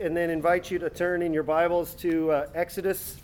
[0.00, 3.18] and then invite you to turn in your Bibles to uh, Exodus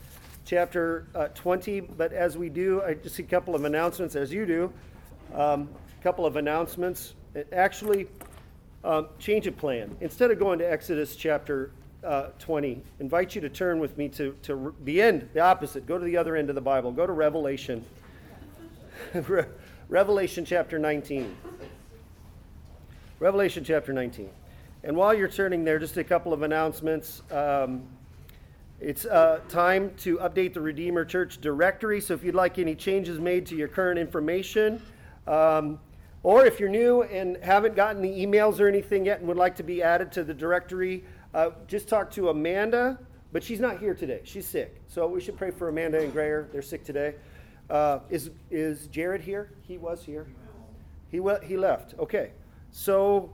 [0.45, 1.81] chapter uh, 20.
[1.81, 4.73] But as we do, I just see a couple of announcements, as you do.
[5.33, 5.69] A um,
[6.03, 7.15] couple of announcements.
[7.51, 8.09] Actually,
[8.85, 9.97] um, change of plan.
[10.03, 11.71] Instead of going to Exodus chapter
[12.05, 15.87] uh, 20, invite you to turn with me to, to the end, the opposite.
[15.87, 16.93] Go to the other end of the Bible.
[16.93, 17.83] Go to Revelation.
[19.89, 21.35] Revelation chapter 19.
[23.19, 24.29] Revelation chapter 19.
[24.87, 27.21] And while you're turning there, just a couple of announcements.
[27.33, 27.83] Um,
[28.81, 32.01] it's uh, time to update the Redeemer Church directory.
[32.01, 34.81] So if you'd like any changes made to your current information,
[35.27, 35.81] um,
[36.23, 39.57] or if you're new and haven't gotten the emails or anything yet and would like
[39.57, 41.03] to be added to the directory,
[41.35, 42.97] uh, just talk to Amanda.
[43.33, 44.21] But she's not here today.
[44.23, 44.81] She's sick.
[44.87, 46.49] So we should pray for Amanda and Grayer.
[46.53, 47.17] They're sick today.
[47.69, 49.51] Uh, is, is Jared here?
[49.63, 50.29] He was here.
[51.11, 51.95] He, he left.
[51.99, 52.31] Okay.
[52.71, 53.33] So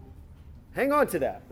[0.75, 1.43] hang on to that.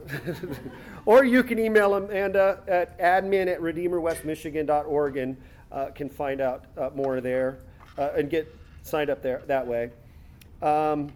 [1.06, 5.36] or you can email Amanda at admin at redeemerwestmichigan.org and
[5.72, 7.58] uh, can find out uh, more there
[7.98, 9.90] uh, and get signed up there that way.
[10.62, 11.12] Um,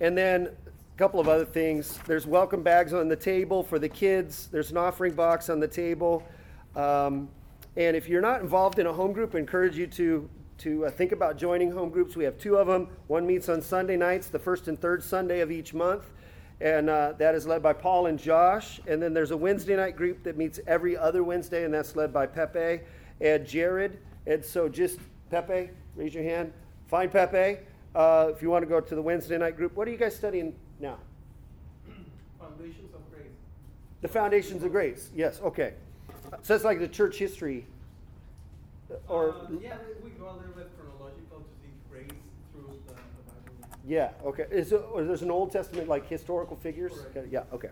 [0.00, 1.98] and then a couple of other things.
[2.06, 4.48] There's welcome bags on the table for the kids.
[4.50, 6.24] There's an offering box on the table.
[6.76, 7.28] Um,
[7.76, 10.90] and if you're not involved in a home group, I encourage you to to uh,
[10.90, 12.14] think about joining home groups.
[12.14, 12.86] We have two of them.
[13.08, 16.04] One meets on Sunday nights, the first and third Sunday of each month
[16.62, 18.80] and uh, that is led by Paul and Josh.
[18.86, 22.12] And then there's a Wednesday night group that meets every other Wednesday, and that's led
[22.12, 22.80] by Pepe
[23.20, 23.98] and Jared.
[24.28, 26.52] And so just Pepe, raise your hand.
[26.86, 27.58] Find Pepe
[27.96, 29.74] uh, if you want to go to the Wednesday night group.
[29.74, 30.98] What are you guys studying now?
[32.38, 33.26] Foundations of Grace.
[34.00, 35.10] The Foundations of Grace.
[35.16, 35.40] Yes.
[35.42, 35.74] Okay.
[36.42, 37.66] So it's like the church history.
[39.08, 40.70] Or uh, yeah, we go a little bit
[43.86, 44.46] Yeah, okay.
[44.50, 46.92] Is or there's an Old Testament, like historical figures?
[47.10, 47.70] Okay, yeah, okay.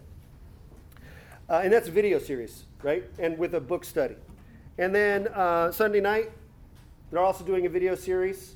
[1.49, 3.05] Uh, and that's a video series, right?
[3.19, 4.17] And with a book study.
[4.79, 6.31] And then uh, Sunday night,
[7.11, 8.55] they're also doing a video series,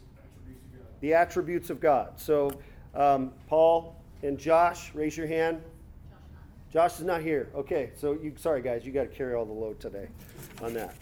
[1.00, 2.18] The Attributes of God.
[2.20, 2.52] So
[2.94, 5.60] um, Paul and Josh, raise your hand.
[6.72, 7.50] Josh is not here.
[7.54, 10.08] Okay, so you, sorry guys, you got to carry all the load today
[10.62, 10.94] on that.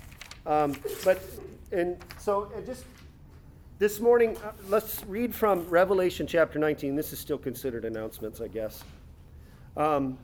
[0.46, 1.22] Um, but
[1.70, 2.84] and so just
[3.82, 6.94] this morning, uh, let's read from Revelation chapter 19.
[6.94, 8.84] This is still considered announcements, I guess.
[9.76, 10.18] Um,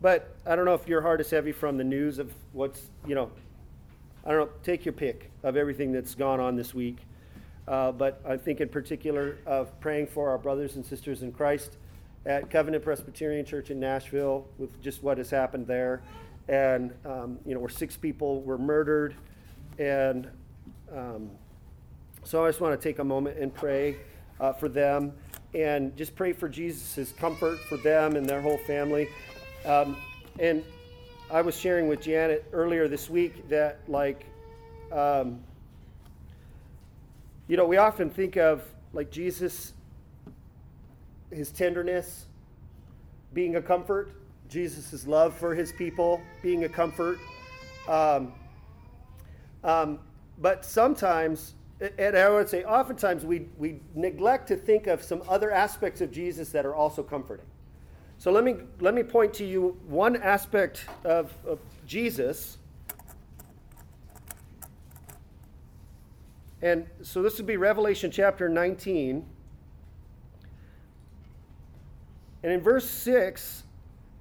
[0.00, 3.16] but I don't know if your heart is heavy from the news of what's, you
[3.16, 3.32] know,
[4.24, 6.98] I don't know, take your pick of everything that's gone on this week.
[7.66, 11.78] Uh, but I think in particular of praying for our brothers and sisters in Christ
[12.26, 16.00] at Covenant Presbyterian Church in Nashville with just what has happened there.
[16.46, 19.16] And, um, you know, where six people were murdered
[19.80, 20.30] and
[20.94, 21.32] um,
[22.30, 23.96] so I just want to take a moment and pray
[24.38, 25.12] uh, for them
[25.52, 29.08] and just pray for Jesus' comfort for them and their whole family.
[29.66, 29.96] Um,
[30.38, 30.62] and
[31.28, 34.26] I was sharing with Janet earlier this week that, like,
[34.92, 35.40] um,
[37.48, 38.62] you know, we often think of
[38.92, 39.72] like Jesus,
[41.32, 42.26] his tenderness
[43.34, 44.12] being a comfort,
[44.48, 47.18] Jesus' love for his people being a comfort.
[47.88, 48.32] Um,
[49.64, 49.98] um,
[50.38, 51.54] but sometimes
[51.98, 56.12] and I would say oftentimes we, we neglect to think of some other aspects of
[56.12, 57.46] Jesus that are also comforting.
[58.18, 62.58] So let me, let me point to you one aspect of, of Jesus.
[66.60, 69.24] And so this would be Revelation chapter 19.
[72.42, 73.64] And in verse 6,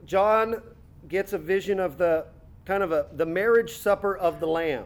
[0.05, 0.61] John
[1.09, 2.25] gets a vision of the
[2.65, 4.85] kind of a, the marriage supper of the Lamb.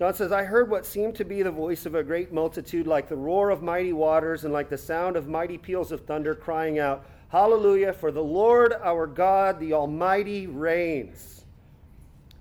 [0.00, 3.06] John says, I heard what seemed to be the voice of a great multitude, like
[3.06, 6.78] the roar of mighty waters and like the sound of mighty peals of thunder, crying
[6.78, 11.44] out, Hallelujah, for the Lord our God, the Almighty, reigns.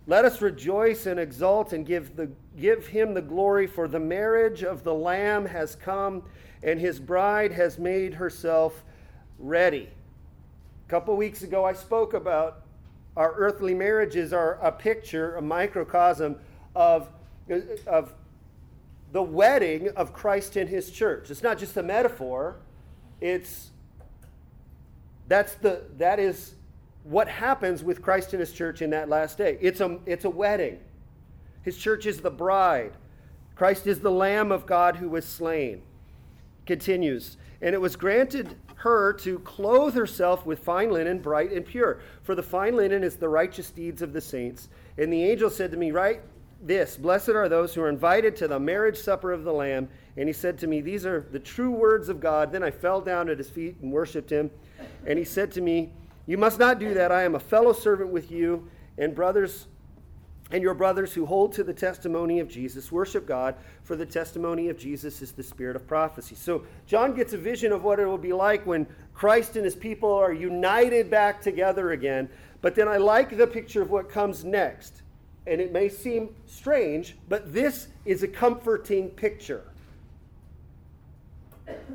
[0.07, 4.63] Let us rejoice and exult and give, the, give him the glory, for the marriage
[4.63, 6.23] of the Lamb has come,
[6.63, 8.85] and his bride has made herself
[9.37, 9.89] ready.
[10.87, 12.61] A couple weeks ago, I spoke about
[13.17, 16.37] our earthly marriages are a picture, a microcosm
[16.73, 17.09] of
[17.49, 18.13] Uh, of
[19.11, 21.31] the wedding of Christ in his church.
[21.31, 22.57] It's not just a metaphor,
[23.21, 23.71] it's
[25.27, 26.55] that's the that is
[27.03, 29.57] what happens with Christ in his church in that last day.
[29.61, 30.79] It's a it's a wedding.
[31.63, 32.93] His church is the bride.
[33.55, 35.81] Christ is the lamb of God who was slain.
[36.65, 41.99] Continues, and it was granted her to clothe herself with fine linen, bright and pure.
[42.21, 44.69] For the fine linen is the righteous deeds of the saints.
[44.97, 46.21] And the angel said to me, Right
[46.61, 49.89] this Blessed are those who are invited to the marriage supper of the Lamb.
[50.17, 52.51] And he said to me, These are the true words of God.
[52.51, 54.51] Then I fell down at his feet and worshiped him.
[55.05, 55.93] And he said to me,
[56.25, 57.11] You must not do that.
[57.11, 59.67] I am a fellow servant with you and brothers
[60.51, 62.91] and your brothers who hold to the testimony of Jesus.
[62.91, 66.35] Worship God, for the testimony of Jesus is the spirit of prophecy.
[66.35, 69.75] So John gets a vision of what it will be like when Christ and his
[69.75, 72.29] people are united back together again.
[72.61, 75.03] But then I like the picture of what comes next.
[75.49, 79.63] And it may seem strange, but this is a comforting picture.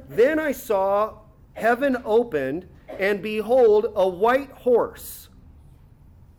[0.08, 1.18] Then I saw
[1.52, 2.66] heaven opened,
[2.98, 5.28] and behold, a white horse.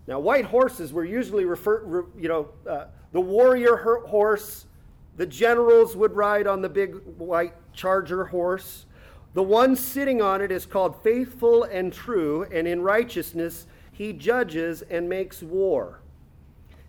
[0.07, 4.65] Now, white horses were usually referred, you know, uh, the warrior horse.
[5.15, 8.85] The generals would ride on the big white charger horse.
[9.33, 14.81] The one sitting on it is called faithful and true, and in righteousness he judges
[14.81, 16.01] and makes war.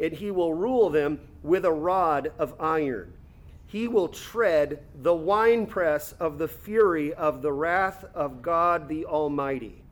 [0.00, 3.12] and he will rule them with a rod of iron.
[3.66, 9.82] He will tread the winepress of the fury of the wrath of God the Almighty.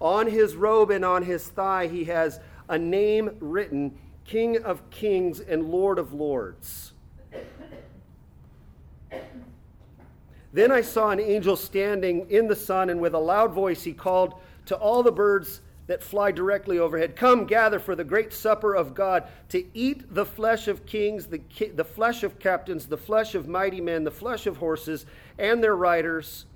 [0.00, 5.40] On his robe and on his thigh, he has a name written King of Kings
[5.40, 6.92] and Lord of Lords.
[10.52, 13.92] Then I saw an angel standing in the sun, and with a loud voice he
[13.92, 14.34] called
[14.66, 17.16] to all the birds that fly directly overhead.
[17.16, 21.40] Come, gather for the great supper of God to eat the flesh of kings, the,
[21.74, 25.04] the flesh of captains, the flesh of mighty men, the flesh of horses
[25.38, 26.46] and their riders,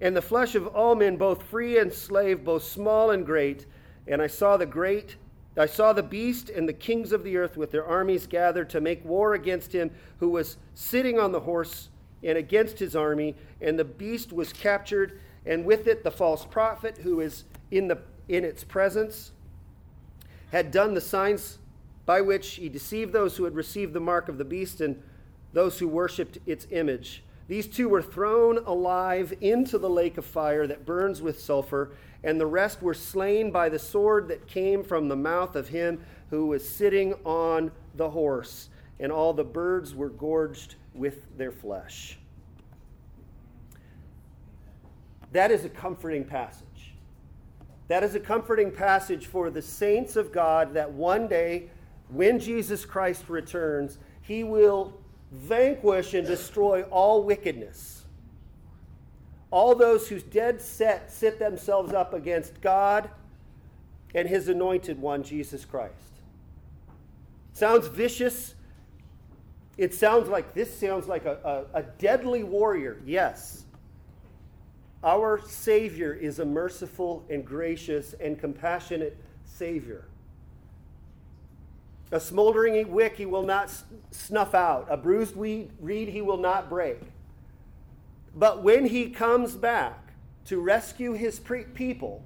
[0.00, 3.66] and the flesh of all men, both free and slave, both small and great.
[4.08, 5.16] And I saw the great,
[5.56, 8.80] I saw the beast and the kings of the earth with their armies gathered to
[8.80, 11.90] make war against him who was sitting on the horse
[12.24, 13.36] and against his army.
[13.60, 17.98] And the beast was captured, and with it the false prophet who is in the
[18.28, 19.32] in its presence,
[20.52, 21.58] had done the signs
[22.06, 25.02] by which he deceived those who had received the mark of the beast and
[25.52, 27.22] those who worshipped its image.
[27.48, 31.92] These two were thrown alive into the lake of fire that burns with sulfur,
[32.22, 36.00] and the rest were slain by the sword that came from the mouth of him
[36.30, 42.18] who was sitting on the horse, and all the birds were gorged with their flesh.
[45.32, 46.66] That is a comforting passage.
[47.88, 51.68] That is a comforting passage for the saints of God that one day,
[52.08, 54.94] when Jesus Christ returns, he will
[55.30, 58.04] vanquish and destroy all wickedness.
[59.50, 63.10] All those whose dead set sit themselves up against God
[64.14, 65.94] and his anointed one, Jesus Christ.
[67.52, 68.54] Sounds vicious.
[69.76, 73.00] It sounds like this sounds like a, a, a deadly warrior.
[73.04, 73.63] Yes.
[75.04, 80.06] Our Savior is a merciful and gracious and compassionate Savior.
[82.10, 83.70] A smoldering wick he will not
[84.10, 87.00] snuff out, a bruised reed he will not break.
[88.34, 90.12] But when he comes back
[90.46, 91.38] to rescue his
[91.74, 92.22] people,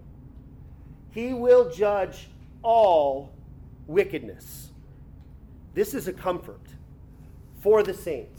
[1.11, 2.29] he will judge
[2.63, 3.33] all
[3.89, 4.71] wickedness.
[5.75, 6.61] This is a comfort
[7.61, 8.38] for the saints.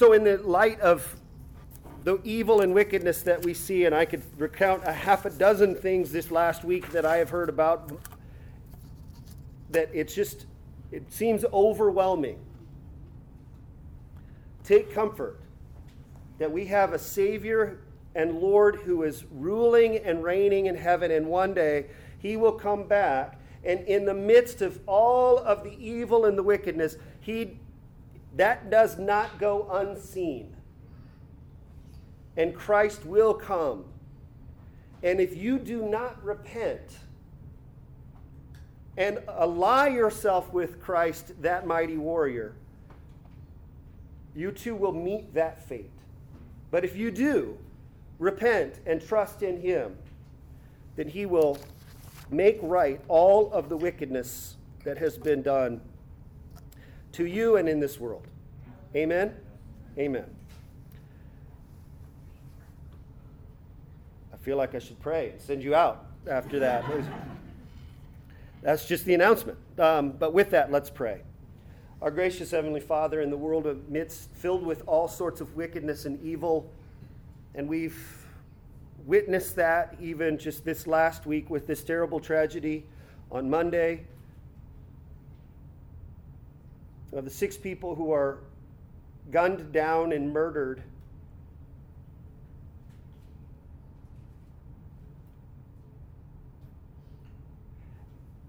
[0.00, 1.14] So, in the light of
[2.04, 5.74] the evil and wickedness that we see, and I could recount a half a dozen
[5.74, 7.92] things this last week that I have heard about,
[9.68, 10.46] that it's just,
[10.90, 12.38] it seems overwhelming.
[14.64, 15.38] Take comfort
[16.38, 17.82] that we have a Savior
[18.14, 21.88] and Lord who is ruling and reigning in heaven, and one day
[22.20, 23.38] he will come back.
[23.64, 27.58] And in the midst of all of the evil and the wickedness, he
[28.36, 30.54] that does not go unseen.
[32.36, 33.84] And Christ will come.
[35.02, 36.98] And if you do not repent
[38.96, 42.54] and ally yourself with Christ, that mighty warrior,
[44.34, 45.90] you too will meet that fate.
[46.70, 47.56] But if you do
[48.18, 49.96] repent and trust in Him,
[50.96, 51.58] then He will
[52.30, 55.80] make right all of the wickedness that has been done
[57.20, 58.26] to you and in this world.
[58.96, 59.34] Amen?
[59.98, 60.24] Amen.
[64.32, 66.82] I feel like I should pray and send you out after that.
[68.62, 69.58] That's just the announcement.
[69.78, 71.20] Um, but with that, let's pray.
[72.00, 76.18] Our gracious Heavenly Father, in the world amidst filled with all sorts of wickedness and
[76.24, 76.70] evil,
[77.54, 78.26] and we've
[79.04, 82.86] witnessed that even just this last week with this terrible tragedy
[83.30, 84.06] on Monday
[87.12, 88.38] of the six people who are
[89.30, 90.82] gunned down and murdered.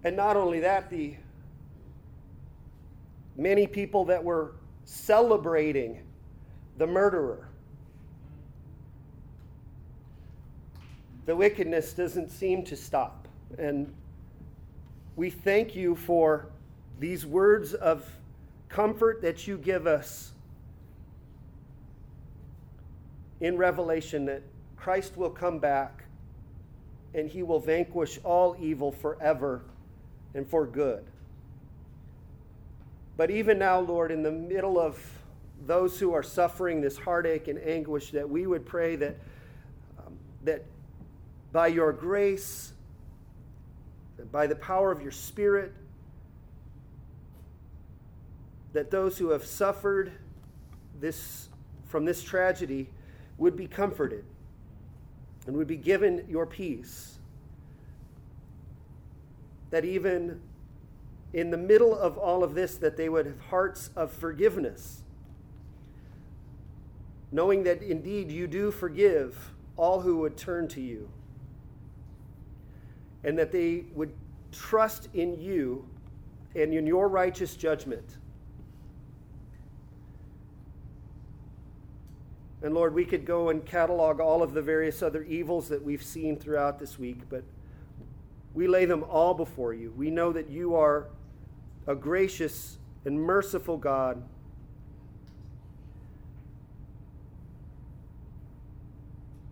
[0.04, 1.16] And not only that, the
[3.38, 4.54] many people that were
[4.84, 6.02] celebrating
[6.78, 7.48] the murderer.
[11.26, 13.28] The wickedness doesn't seem to stop.
[13.58, 13.94] And
[15.16, 16.48] we thank you for
[17.00, 18.04] these words of
[18.72, 20.32] comfort that you give us
[23.42, 24.42] in Revelation that
[24.78, 26.06] Christ will come back
[27.14, 29.62] and he will vanquish all evil forever
[30.34, 31.04] and for good.
[33.18, 34.98] But even now, Lord, in the middle of
[35.68, 39.18] those who are suffering this heartache and anguish, that we would pray that,
[40.00, 40.64] um, that
[41.52, 42.74] by your grace,
[44.32, 45.74] by the power of your Spirit,
[48.74, 50.12] that those who have suffered
[51.00, 51.50] this,
[51.86, 52.90] from this tragedy
[53.38, 54.24] would be comforted
[55.48, 57.18] and would be given your peace.
[59.72, 60.40] That even
[61.34, 65.04] in the middle of all of this, that they would have hearts of forgiveness,
[67.32, 71.10] knowing that indeed you do forgive all who would turn to you,
[73.24, 74.12] and that they would
[74.52, 75.88] trust in you
[76.56, 78.18] and in your righteous judgment
[82.64, 86.04] And Lord, we could go and catalog all of the various other evils that we've
[86.04, 87.44] seen throughout this week, but
[88.54, 89.94] we lay them all before you.
[89.98, 91.08] We know that you are
[91.88, 94.22] a gracious and merciful God.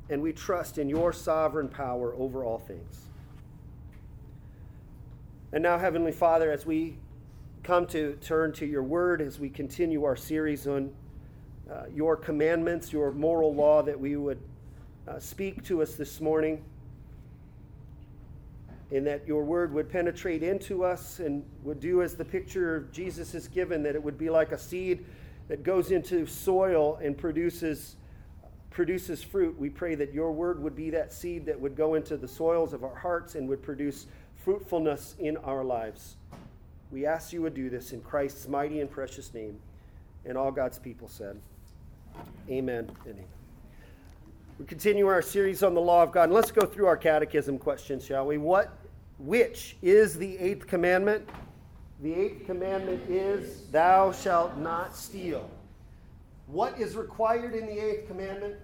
[0.10, 3.06] And we trust in your sovereign power over all things.
[5.52, 6.98] And now, Heavenly Father, as we
[7.64, 10.92] come to turn to your word, as we continue our series on
[11.72, 14.40] uh, your commandments, your moral law that we would
[15.08, 16.64] uh, speak to us this morning,
[18.92, 22.92] and that your word would penetrate into us and would do as the picture of
[22.92, 25.06] Jesus is given, that it would be like a seed
[25.48, 27.96] that goes into soil and produces
[28.72, 29.60] produces fruit.
[29.60, 32.72] We pray that your word would be that seed that would go into the soils
[32.72, 34.06] of our hearts and would produce
[34.44, 36.16] fruitfulness in our lives.
[36.92, 39.60] We ask you would do this in Christ's mighty and precious name.
[40.26, 41.40] And all God's people said,
[42.50, 43.26] Amen and amen.
[44.58, 46.32] We continue our series on the law of God.
[46.32, 48.38] Let's go through our catechism questions, shall we?
[48.38, 48.78] What
[49.20, 51.30] which is the eighth commandment?
[52.02, 55.50] The eighth commandment is thou shalt not steal.
[56.48, 58.56] What is required in the eighth commandment?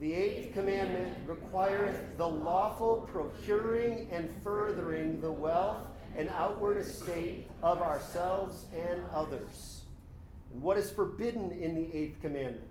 [0.00, 7.82] The eighth commandment requireth the lawful procuring and furthering the wealth and outward estate of
[7.82, 9.82] ourselves and others.
[10.52, 12.69] And what is forbidden in the eighth commandment?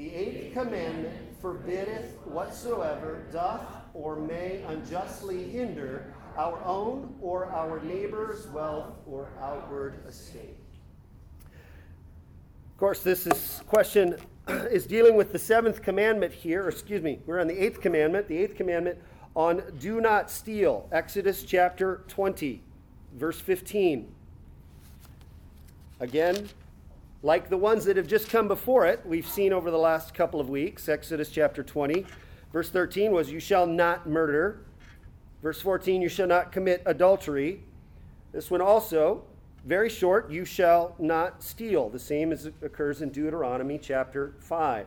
[0.00, 8.46] The eighth commandment forbiddeth whatsoever doth or may unjustly hinder our own or our neighbor's
[8.46, 10.56] wealth or outward estate.
[11.44, 14.16] Of course, this is question
[14.48, 18.26] is dealing with the seventh commandment here, or excuse me, we're on the eighth commandment,
[18.26, 18.98] the eighth commandment
[19.36, 20.88] on do not steal.
[20.92, 22.62] Exodus chapter 20,
[23.18, 24.10] verse 15.
[26.00, 26.48] Again,
[27.22, 30.40] like the ones that have just come before it, we've seen over the last couple
[30.40, 30.88] of weeks.
[30.88, 32.06] Exodus chapter 20,
[32.52, 34.62] verse 13 was, You shall not murder.
[35.42, 37.62] Verse 14, You shall not commit adultery.
[38.32, 39.24] This one also,
[39.66, 41.90] very short, You shall not steal.
[41.90, 44.86] The same as occurs in Deuteronomy chapter 5.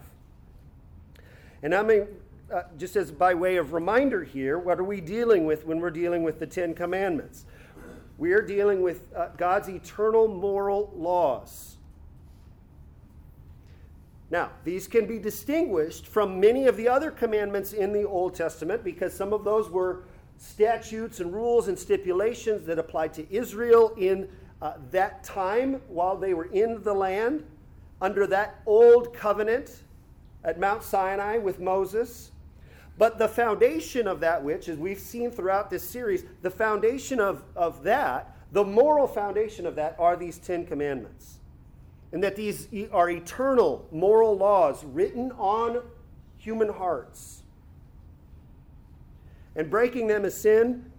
[1.62, 2.08] And I mean,
[2.52, 5.92] uh, just as by way of reminder here, what are we dealing with when we're
[5.92, 7.46] dealing with the Ten Commandments?
[8.18, 11.78] We are dealing with uh, God's eternal moral laws
[14.34, 18.84] now, these can be distinguished from many of the other commandments in the Old Testament
[18.84, 20.06] because some of those were
[20.40, 24.28] statutes and rules and stipulations that applied to Israel in
[24.60, 27.46] uh, that time while they were in the land
[28.02, 29.84] under that old covenant
[30.44, 32.32] at Mount Sinai with Moses.
[32.98, 37.44] But the foundation of that, which, as we've seen throughout this series, the foundation of,
[37.56, 41.38] of that, the moral foundation of that, are these Ten Commandments
[42.14, 45.82] and that these are eternal moral laws written on
[46.38, 47.42] human hearts.
[49.56, 50.92] And breaking them is sin,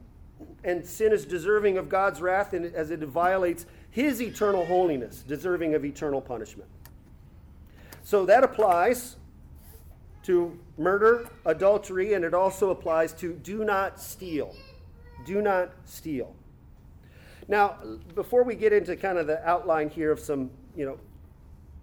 [0.64, 5.84] and sin is deserving of God's wrath as it violates his eternal holiness, deserving of
[5.84, 6.68] eternal punishment.
[8.02, 9.16] So that applies
[10.24, 14.54] to murder, adultery, and it also applies to do not steal.
[15.26, 16.34] Do not steal.
[17.46, 17.76] Now,
[18.14, 20.98] before we get into kind of the outline here of some, you know,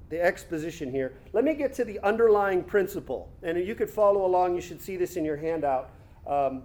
[0.10, 3.30] the exposition here, let me get to the underlying principle.
[3.44, 4.56] And you could follow along.
[4.56, 5.90] You should see this in your handout.
[6.28, 6.64] Um,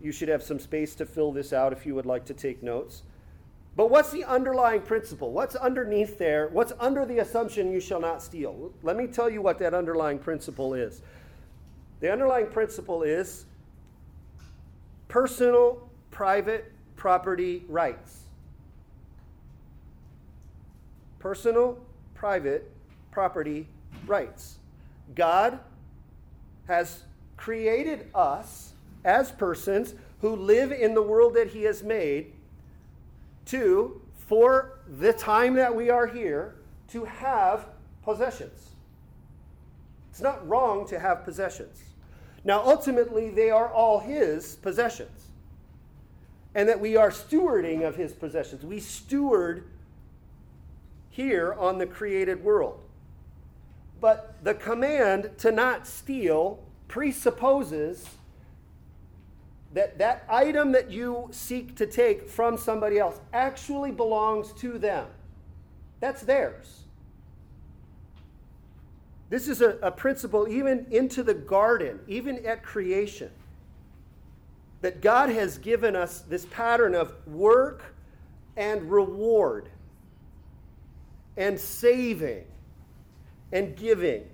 [0.00, 2.62] you should have some space to fill this out if you would like to take
[2.62, 3.02] notes.
[3.76, 5.32] But what's the underlying principle?
[5.32, 6.48] What's underneath there?
[6.48, 8.72] What's under the assumption you shall not steal?
[8.82, 11.02] Let me tell you what that underlying principle is.
[12.00, 13.44] The underlying principle is
[15.08, 18.25] personal, private property rights.
[21.26, 21.76] Personal,
[22.14, 22.70] private
[23.10, 23.66] property
[24.06, 24.58] rights.
[25.16, 25.58] God
[26.68, 27.02] has
[27.36, 32.32] created us as persons who live in the world that He has made
[33.46, 36.54] to, for the time that we are here,
[36.90, 37.70] to have
[38.04, 38.70] possessions.
[40.12, 41.82] It's not wrong to have possessions.
[42.44, 45.26] Now, ultimately, they are all His possessions.
[46.54, 48.64] And that we are stewarding of His possessions.
[48.64, 49.64] We steward
[51.16, 52.78] here on the created world.
[54.02, 58.06] But the command to not steal presupposes
[59.72, 65.06] that that item that you seek to take from somebody else actually belongs to them.
[66.00, 66.82] That's theirs.
[69.30, 73.30] This is a, a principle even into the garden, even at creation.
[74.82, 77.94] That God has given us this pattern of work
[78.54, 79.70] and reward,
[81.36, 82.44] and saving
[83.52, 84.24] and giving.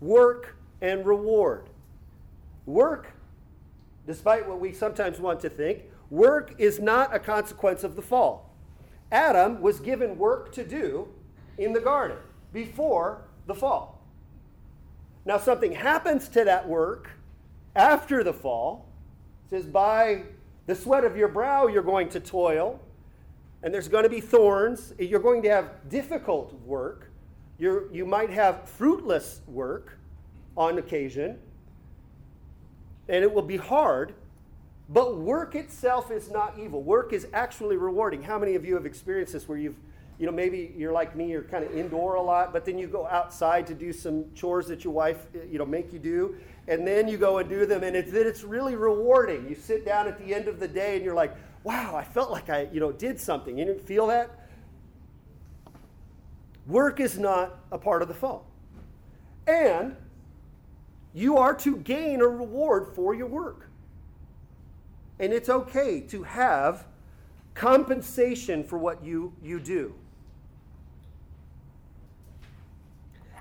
[0.00, 1.68] Work and reward.
[2.66, 3.12] Work
[4.06, 8.54] despite what we sometimes want to think, work is not a consequence of the fall.
[9.10, 11.08] Adam was given work to do
[11.58, 12.16] in the garden
[12.52, 14.00] before the fall.
[15.24, 17.10] Now, something happens to that work
[17.76, 18.88] after the fall.
[19.46, 20.24] It says, By
[20.66, 22.80] the sweat of your brow, you're going to toil,
[23.62, 24.92] and there's going to be thorns.
[24.98, 27.10] You're going to have difficult work.
[27.58, 29.98] You're, you might have fruitless work
[30.56, 31.38] on occasion
[33.08, 34.14] and it will be hard,
[34.88, 36.82] but work itself is not evil.
[36.82, 38.22] Work is actually rewarding.
[38.22, 39.76] How many of you have experienced this where you've,
[40.18, 42.86] you know, maybe you're like me, you're kind of indoor a lot, but then you
[42.86, 46.36] go outside to do some chores that your wife, eh, you know, make you do,
[46.68, 49.48] and then you go and do them, and it's, it's really rewarding.
[49.48, 52.30] You sit down at the end of the day and you're like, wow, I felt
[52.30, 53.58] like I, you know, did something.
[53.58, 54.30] You didn't feel that?
[56.66, 58.46] Work is not a part of the fall.
[59.46, 59.96] And
[61.14, 63.68] you are to gain a reward for your work.
[65.18, 66.86] And it's okay to have
[67.54, 69.94] compensation for what you, you do.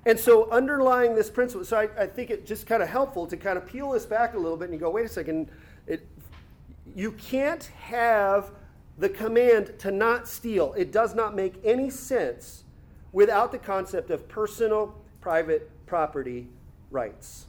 [0.06, 3.38] And so, underlying this principle, so I, I think it's just kind of helpful to
[3.38, 5.50] kind of peel this back a little bit and you go, wait a second,
[5.86, 6.08] it,
[6.96, 8.52] you can't have
[8.98, 10.74] the command to not steal.
[10.74, 12.64] It does not make any sense
[13.12, 16.48] without the concept of personal, private property
[16.90, 17.46] rights.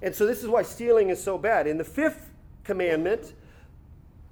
[0.00, 1.66] And so this is why stealing is so bad.
[1.66, 2.30] In the fifth
[2.62, 3.34] commandment,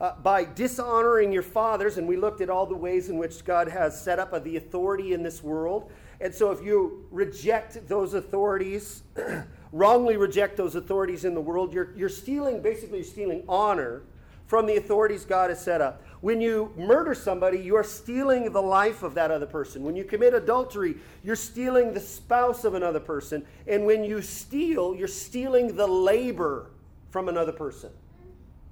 [0.00, 3.68] uh, by dishonoring your fathers, and we looked at all the ways in which God
[3.68, 5.90] has set up the authority in this world.
[6.20, 9.02] And so if you reject those authorities,
[9.72, 14.02] wrongly reject those authorities in the world, you're, you're stealing, basically, you're stealing honor
[14.46, 16.02] from the authorities God has set up.
[16.20, 19.82] When you murder somebody, you are stealing the life of that other person.
[19.82, 23.46] When you commit adultery, you're stealing the spouse of another person.
[23.66, 26.70] And when you steal, you're stealing the labor
[27.10, 27.90] from another person,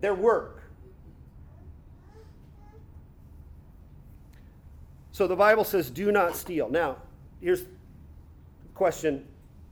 [0.00, 0.62] their work.
[5.12, 6.68] So the Bible says, do not steal.
[6.68, 6.96] Now,
[7.40, 7.66] here's a
[8.74, 9.26] question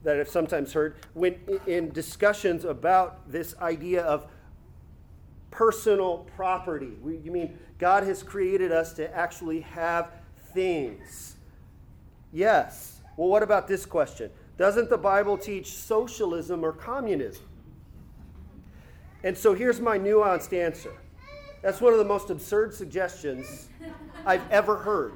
[0.05, 4.27] that I've sometimes heard when in discussions about this idea of
[5.51, 6.93] personal property.
[7.03, 10.13] We, you mean God has created us to actually have
[10.53, 11.37] things?
[12.33, 13.01] Yes.
[13.17, 14.31] Well, what about this question?
[14.57, 17.45] Doesn't the Bible teach socialism or communism?
[19.25, 20.93] And so here's my nuanced answer.
[21.63, 23.69] That's one of the most absurd suggestions
[24.25, 25.13] I've ever heard.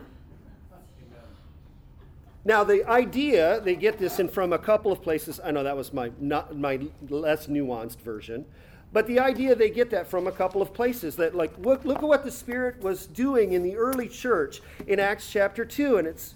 [2.44, 5.40] Now, the idea, they get this in from a couple of places.
[5.44, 8.44] I know that was my, not, my less nuanced version.
[8.92, 11.98] But the idea they get that from a couple of places that like look look
[11.98, 16.06] at what the Spirit was doing in the early church in Acts chapter 2 and
[16.06, 16.34] it's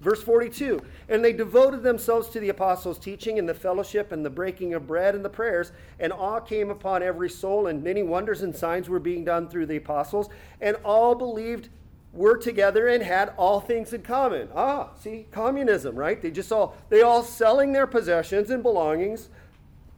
[0.00, 4.30] verse 42 and they devoted themselves to the apostles teaching and the fellowship and the
[4.30, 8.42] breaking of bread and the prayers and awe came upon every soul and many wonders
[8.42, 10.28] and signs were being done through the apostles
[10.60, 11.68] and all believed
[12.12, 14.48] were together and had all things in common.
[14.54, 16.20] Ah, see, communism, right?
[16.20, 19.28] They just all they all selling their possessions and belongings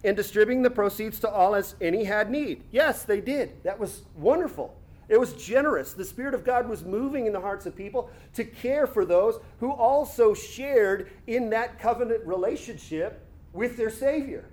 [0.03, 2.65] and distributing the proceeds to all as any had need.
[2.71, 3.63] Yes, they did.
[3.65, 4.77] That was wonderful.
[5.09, 5.93] It was generous.
[5.93, 9.41] The Spirit of God was moving in the hearts of people to care for those
[9.59, 14.45] who also shared in that covenant relationship with their Savior.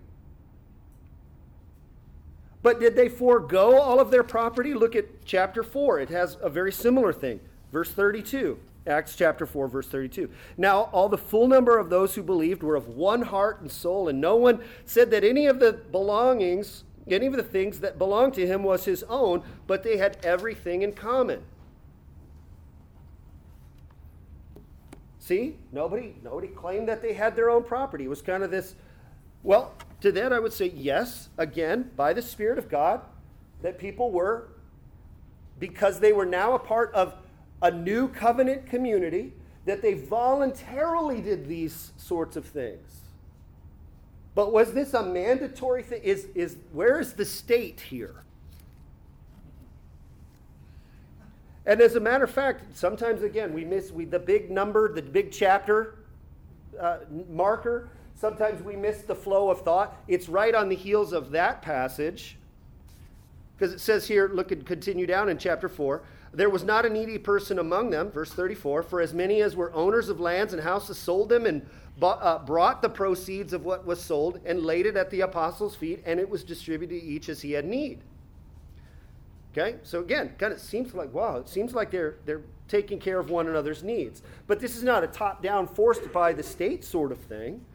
[2.68, 4.74] But did they forego all of their property?
[4.74, 6.02] Look at chapter 4.
[6.02, 7.40] It has a very similar thing.
[7.72, 8.60] Verse 32.
[8.86, 10.30] Acts chapter 4, verse 32.
[10.58, 14.10] Now, all the full number of those who believed were of one heart and soul,
[14.10, 18.34] and no one said that any of the belongings, any of the things that belonged
[18.34, 21.44] to him was his own, but they had everything in common.
[25.20, 28.04] See, nobody, nobody claimed that they had their own property.
[28.04, 28.76] It was kind of this,
[29.42, 29.72] well,
[30.02, 33.02] to that I would say yes, again, by the Spirit of God,
[33.62, 34.50] that people were,
[35.60, 37.16] because they were now a part of
[37.62, 39.34] a new covenant community
[39.66, 43.02] that they voluntarily did these sorts of things.
[44.36, 46.02] But was this a mandatory thing?
[46.04, 48.24] Is, is, where is the state here?
[51.66, 55.02] And as a matter of fact, sometimes again, we miss we, the big number, the
[55.02, 55.96] big chapter
[56.80, 57.90] uh, marker.
[58.18, 59.96] Sometimes we miss the flow of thought.
[60.08, 62.38] It's right on the heels of that passage.
[63.56, 66.02] Because it says here, look and continue down in chapter 4.
[66.34, 69.74] There was not a needy person among them, verse 34, for as many as were
[69.74, 71.66] owners of lands and houses sold them and
[72.00, 75.76] bought, uh, brought the proceeds of what was sold and laid it at the apostles'
[75.76, 78.02] feet, and it was distributed to each as he had need.
[79.52, 83.18] Okay, so again, kind of seems like wow, it seems like they're they're taking care
[83.18, 84.22] of one another's needs.
[84.46, 87.66] But this is not a top-down, forced by the state sort of thing.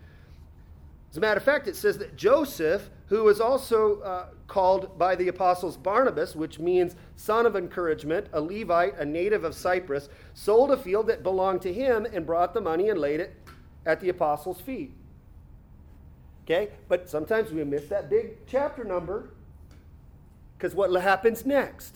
[1.12, 5.14] As a matter of fact, it says that Joseph, who was also uh, called by
[5.14, 10.70] the apostles Barnabas, which means son of encouragement, a Levite, a native of Cyprus, sold
[10.70, 13.36] a field that belonged to him and brought the money and laid it
[13.84, 14.94] at the apostles' feet.
[16.44, 16.70] Okay?
[16.88, 19.34] But sometimes we miss that big chapter number
[20.56, 21.94] because what happens next?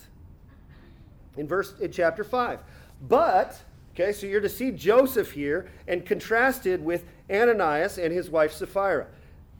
[1.39, 2.61] In verse in chapter 5.
[3.01, 3.59] But,
[3.99, 9.07] okay, so you're to see Joseph here and contrasted with Ananias and his wife Sapphira.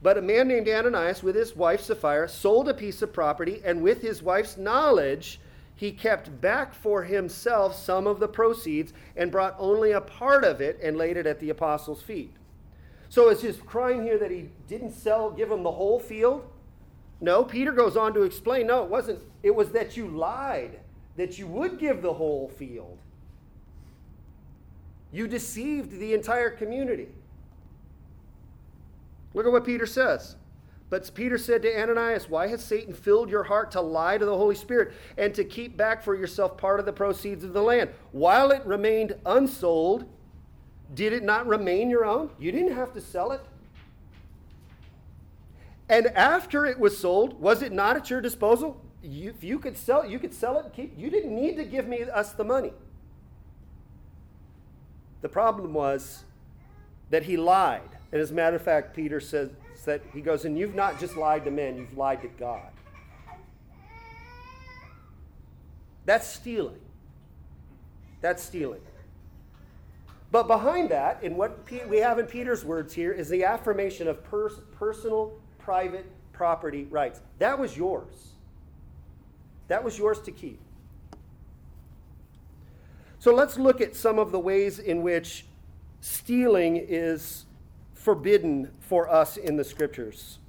[0.03, 3.81] But a man named Ananias, with his wife Sapphira, sold a piece of property, and
[3.81, 5.39] with his wife's knowledge,
[5.75, 10.61] he kept back for himself some of the proceeds and brought only a part of
[10.61, 12.35] it and laid it at the apostles' feet.
[13.09, 16.47] So it's just crying here that he didn't sell, give him the whole field.
[17.21, 19.19] No, Peter goes on to explain no, it wasn't.
[19.41, 20.79] It was that you lied,
[21.15, 22.99] that you would give the whole field.
[25.17, 27.07] You deceived the entire community.
[29.33, 30.35] Look at what Peter says.
[30.91, 34.37] But Peter said to Ananias, Why has Satan filled your heart to lie to the
[34.37, 37.89] Holy Spirit and to keep back for yourself part of the proceeds of the land?
[38.11, 40.05] While it remained unsold,
[40.93, 42.29] did it not remain your own?
[42.37, 43.41] You didn't have to sell it.
[45.89, 48.79] And after it was sold, was it not at your disposal?
[49.01, 50.93] You, if you could sell it, you could sell it keep.
[50.95, 52.71] You didn't need to give me us the money.
[55.21, 56.23] The problem was
[57.09, 57.81] that he lied.
[58.11, 59.49] And as a matter of fact, Peter says
[59.85, 62.71] that he goes, and you've not just lied to men, you've lied to God.
[66.05, 66.79] That's stealing.
[68.21, 68.81] That's stealing.
[70.31, 74.23] But behind that, in what we have in Peter's words here, is the affirmation of
[74.23, 77.21] pers- personal, private property rights.
[77.39, 78.33] That was yours.
[79.67, 80.59] That was yours to keep.
[83.27, 85.43] So let's look at some of the ways in which
[85.99, 87.43] stealing is
[87.93, 90.39] forbidden for us in the scriptures.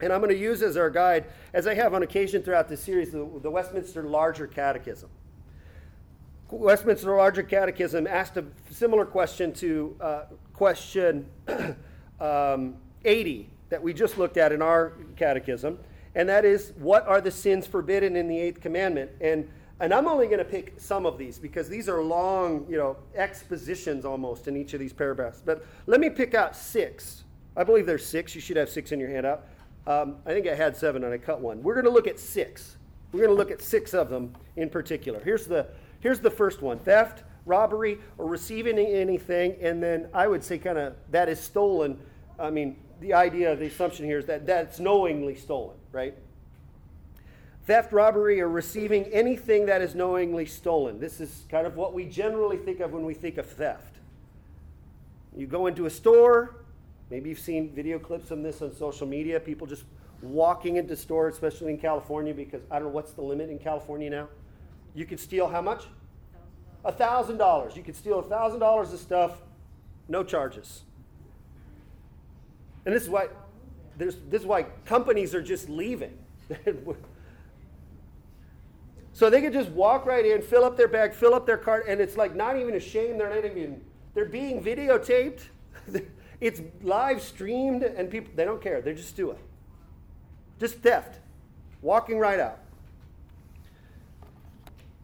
[0.00, 2.82] And I'm going to use as our guide, as I have on occasion throughout this
[2.82, 5.10] series, the, Westminster Larger Catechism.
[6.50, 10.22] Westminster Larger Catechism asked a similar question to uh,
[10.54, 11.24] question
[12.20, 15.78] um, 80 that we just looked at in our catechism,
[16.16, 19.12] and that is, what are the sins forbidden in the eighth commandment?
[19.20, 19.48] And
[19.82, 22.96] and I'm only going to pick some of these because these are long, you know,
[23.16, 25.42] expositions almost in each of these paragraphs.
[25.44, 27.24] But let me pick out six.
[27.56, 28.32] I believe there's six.
[28.32, 29.44] You should have six in your handout.
[29.88, 31.64] Um, I think I had seven and I cut one.
[31.64, 32.76] We're going to look at six.
[33.10, 35.18] We're going to look at six of them in particular.
[35.18, 35.66] Here's the,
[35.98, 39.56] here's the first one theft, robbery, or receiving anything.
[39.60, 41.98] And then I would say, kind of, that is stolen.
[42.38, 46.14] I mean, the idea, the assumption here is that that's knowingly stolen, right?
[47.66, 50.98] Theft, robbery, or receiving anything that is knowingly stolen.
[50.98, 53.96] This is kind of what we generally think of when we think of theft.
[55.36, 56.56] You go into a store,
[57.10, 59.84] maybe you've seen video clips of this on social media, people just
[60.20, 64.10] walking into stores, especially in California, because I don't know what's the limit in California
[64.10, 64.28] now.
[64.94, 65.84] You can steal how much?
[66.84, 67.76] $1,000.
[67.76, 69.40] You could steal $1,000 of stuff,
[70.08, 70.82] no charges.
[72.84, 73.28] And this is why,
[73.96, 76.18] this is why companies are just leaving.
[79.12, 81.84] so they could just walk right in, fill up their bag, fill up their cart,
[81.86, 83.18] and it's like not even a shame.
[83.18, 83.80] They're not even,
[84.14, 85.42] they're being videotaped.
[86.40, 88.80] it's live streamed, and people, they don't care.
[88.80, 89.38] They just do it.
[90.58, 91.18] Just theft,
[91.82, 92.58] walking right out.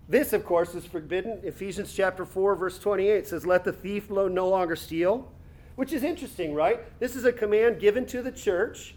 [0.08, 1.40] This, of course, is forbidden.
[1.42, 5.30] Ephesians chapter 4, verse 28 says, Let the thief no longer steal,
[5.76, 6.80] which is interesting, right?
[6.98, 8.94] This is a command given to the church,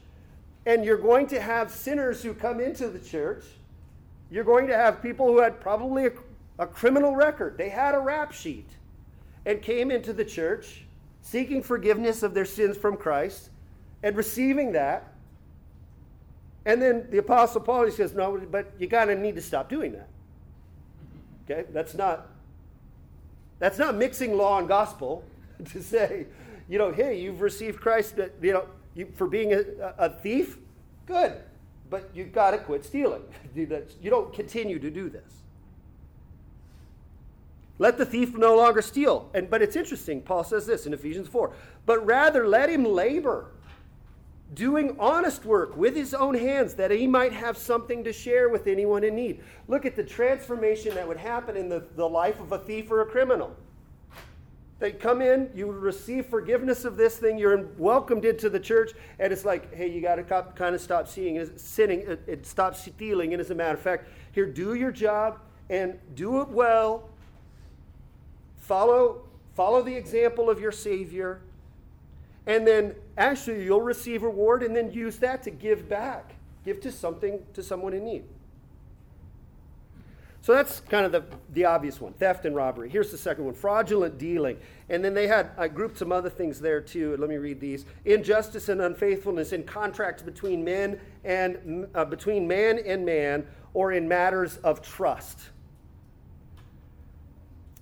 [0.65, 3.43] and you're going to have sinners who come into the church.
[4.31, 6.11] You're going to have people who had probably a,
[6.57, 7.57] a criminal record.
[7.57, 8.69] They had a rap sheet
[9.45, 10.85] and came into the church
[11.21, 13.49] seeking forgiveness of their sins from Christ
[14.01, 15.13] and receiving that.
[16.65, 19.69] And then the Apostle Paul he says, No, but you got to need to stop
[19.69, 20.07] doing that.
[21.43, 21.67] Okay?
[21.71, 22.27] That's not
[23.59, 25.23] that's not mixing law and gospel
[25.71, 26.25] to say,
[26.67, 28.65] you know, hey, you've received Christ, you know,
[28.95, 29.63] you, for being a,
[29.99, 30.57] a thief,
[31.05, 31.33] good,
[31.91, 33.21] but you've got to quit stealing.
[33.53, 35.43] You don't continue to do this.
[37.77, 39.29] Let the thief no longer steal.
[39.33, 40.21] And but it's interesting.
[40.21, 41.51] Paul says this in Ephesians 4.
[41.85, 43.51] But rather let him labor
[44.53, 48.67] doing honest work with his own hands that he might have something to share with
[48.67, 49.41] anyone in need.
[49.67, 53.01] Look at the transformation that would happen in the, the life of a thief or
[53.01, 53.55] a criminal.
[54.81, 59.31] They come in, you receive forgiveness of this thing, you're welcomed into the church, and
[59.31, 63.31] it's like, hey, you got to kind of stop seeing, sinning, it, it stop stealing.
[63.31, 65.39] And as a matter of fact, here, do your job
[65.69, 67.07] and do it well.
[68.57, 69.21] Follow,
[69.55, 71.41] follow the example of your Savior
[72.47, 76.91] and then actually you'll receive reward and then use that to give back give to
[76.91, 78.23] something to someone in need
[80.41, 81.23] so that's kind of the,
[81.53, 82.89] the obvious one theft and robbery.
[82.89, 84.57] Here's the second one fraudulent dealing.
[84.89, 87.15] And then they had i grouped some other things there too.
[87.17, 87.85] Let me read these.
[88.05, 94.07] Injustice and unfaithfulness in contracts between men and uh, between man and man or in
[94.07, 95.39] matters of trust.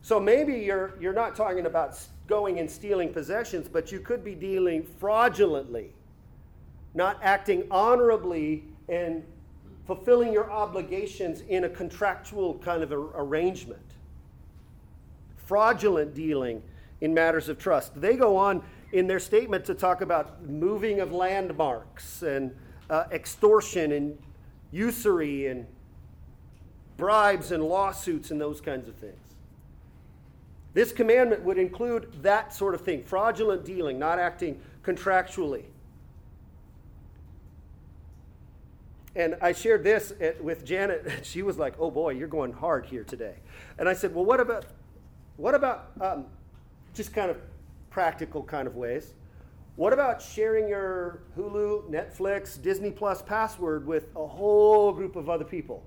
[0.01, 4.35] So maybe you're you're not talking about going and stealing possessions, but you could be
[4.35, 5.93] dealing fraudulently,
[6.93, 9.23] not acting honorably and
[9.89, 13.95] fulfilling your obligations in a contractual kind of arrangement.
[15.47, 16.61] Fraudulent dealing
[17.01, 17.99] in matters of trust.
[17.99, 22.55] They go on in their statement to talk about moving of landmarks and
[22.91, 24.15] uh, extortion and
[24.71, 25.65] usury and
[26.97, 29.17] bribes and lawsuits and those kinds of things.
[30.75, 35.63] This commandment would include that sort of thing fraudulent dealing, not acting contractually.
[39.19, 41.05] And I shared this with Janet.
[41.23, 43.35] She was like, "Oh boy, you're going hard here today."
[43.77, 44.65] And I said, "Well, what about,
[45.35, 46.25] what about um,
[46.93, 47.37] just kind of
[47.89, 49.13] practical kind of ways?
[49.75, 55.45] What about sharing your Hulu, Netflix, Disney Plus password with a whole group of other
[55.45, 55.83] people?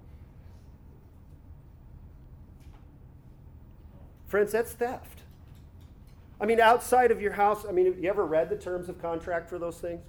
[4.27, 5.21] Friends, that's theft.
[6.39, 9.01] I mean, outside of your house, I mean, have you ever read the terms of
[9.01, 10.03] contract for those things?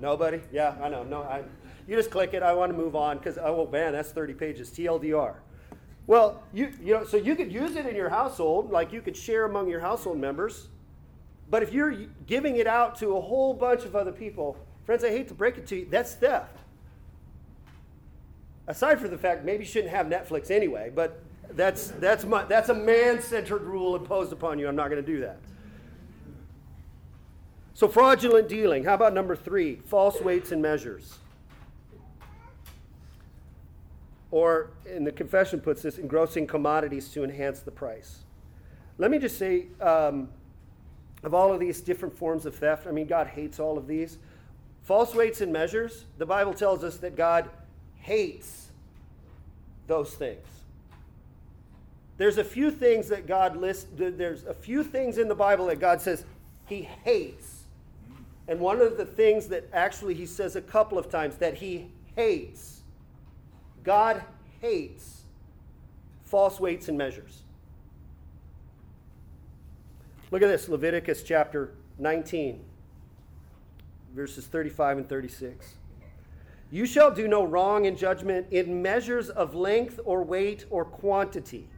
[0.00, 0.40] Nobody?
[0.52, 1.04] Yeah, I know.
[1.04, 1.42] No, I,
[1.86, 2.42] you just click it.
[2.42, 4.70] I want to move on because oh man, that's 30 pages.
[4.70, 5.34] TLDR.
[6.06, 9.16] Well, you you know, so you could use it in your household, like you could
[9.16, 10.68] share among your household members.
[11.50, 11.92] But if you're
[12.26, 15.58] giving it out to a whole bunch of other people, friends, I hate to break
[15.58, 16.56] it to you, that's theft.
[18.66, 22.70] Aside from the fact maybe you shouldn't have Netflix anyway, but that's, that's, my, that's
[22.70, 24.66] a man centered rule imposed upon you.
[24.66, 25.38] I'm not going to do that.
[27.74, 28.84] So, fraudulent dealing.
[28.84, 29.76] How about number three?
[29.86, 31.18] False weights and measures.
[34.34, 38.24] Or, in the confession puts this, engrossing commodities to enhance the price.
[38.98, 40.28] Let me just say, um,
[41.22, 44.18] of all of these different forms of theft, I mean, God hates all of these.
[44.82, 47.48] False weights and measures, the Bible tells us that God
[48.00, 48.72] hates
[49.86, 50.44] those things.
[52.18, 55.78] There's a few things that God lists, there's a few things in the Bible that
[55.78, 56.24] God says
[56.66, 57.66] he hates.
[58.48, 61.86] And one of the things that actually he says a couple of times that he
[62.16, 62.80] hates,
[63.84, 64.22] God
[64.60, 65.22] hates
[66.24, 67.42] false weights and measures.
[70.30, 72.60] Look at this Leviticus chapter 19,
[74.14, 75.74] verses 35 and 36.
[76.70, 81.68] You shall do no wrong in judgment in measures of length or weight or quantity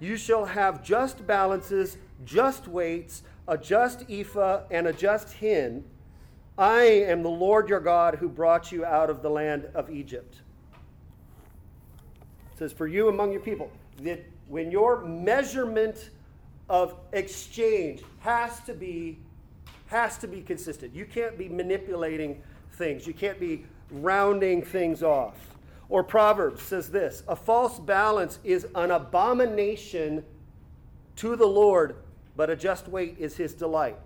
[0.00, 5.84] you shall have just balances, just weights, a just ephah, and a just hin.
[6.56, 10.40] I am the Lord your God who brought you out of the land of Egypt.
[12.60, 13.70] Says, For you among your people.
[14.02, 16.10] That when your measurement
[16.68, 19.18] of exchange has to be
[19.86, 20.94] has to be consistent.
[20.94, 22.42] You can't be manipulating
[22.72, 23.06] things.
[23.06, 25.56] You can't be rounding things off.
[25.88, 30.22] Or Proverbs says this, a false balance is an abomination
[31.16, 31.96] to the Lord,
[32.36, 33.96] but a just weight is his delight.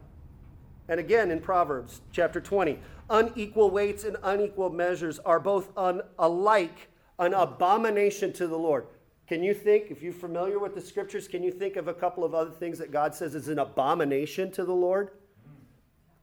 [0.88, 2.79] And again in Proverbs chapter 20,
[3.11, 8.87] unequal weights and unequal measures are both un- alike an abomination to the Lord.
[9.27, 12.24] Can you think, if you're familiar with the scriptures, can you think of a couple
[12.24, 15.11] of other things that God says is an abomination to the Lord?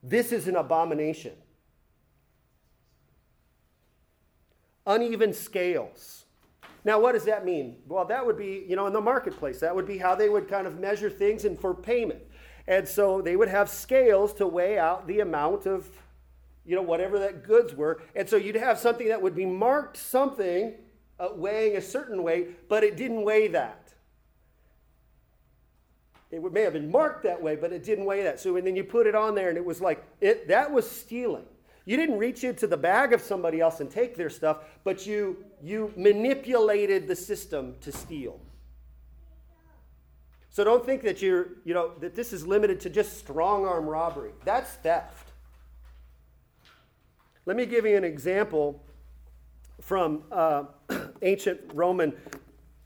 [0.04, 1.34] This is an abomination.
[4.86, 6.26] Uneven scales.
[6.84, 7.78] Now, what does that mean?
[7.88, 10.48] Well, that would be, you know, in the marketplace, that would be how they would
[10.48, 12.22] kind of measure things and for payment.
[12.68, 15.88] And so they would have scales to weigh out the amount of,
[16.66, 18.02] you know, whatever that goods were.
[18.16, 20.76] And so you'd have something that would be marked something
[21.20, 23.94] uh, weighing a certain weight, but it didn't weigh that.
[26.32, 28.40] It may have been marked that way, but it didn't weigh that.
[28.40, 30.90] So and then you put it on there, and it was like it that was
[30.90, 31.46] stealing.
[31.84, 35.44] You didn't reach into the bag of somebody else and take their stuff, but you
[35.62, 38.40] you manipulated the system to steal.
[40.50, 43.86] So don't think that you're, you know, that this is limited to just strong arm
[43.86, 44.32] robbery.
[44.44, 45.31] That's theft.
[47.48, 48.84] Let me give you an example
[49.80, 50.66] from uh,
[51.24, 52.14] ancient Roman,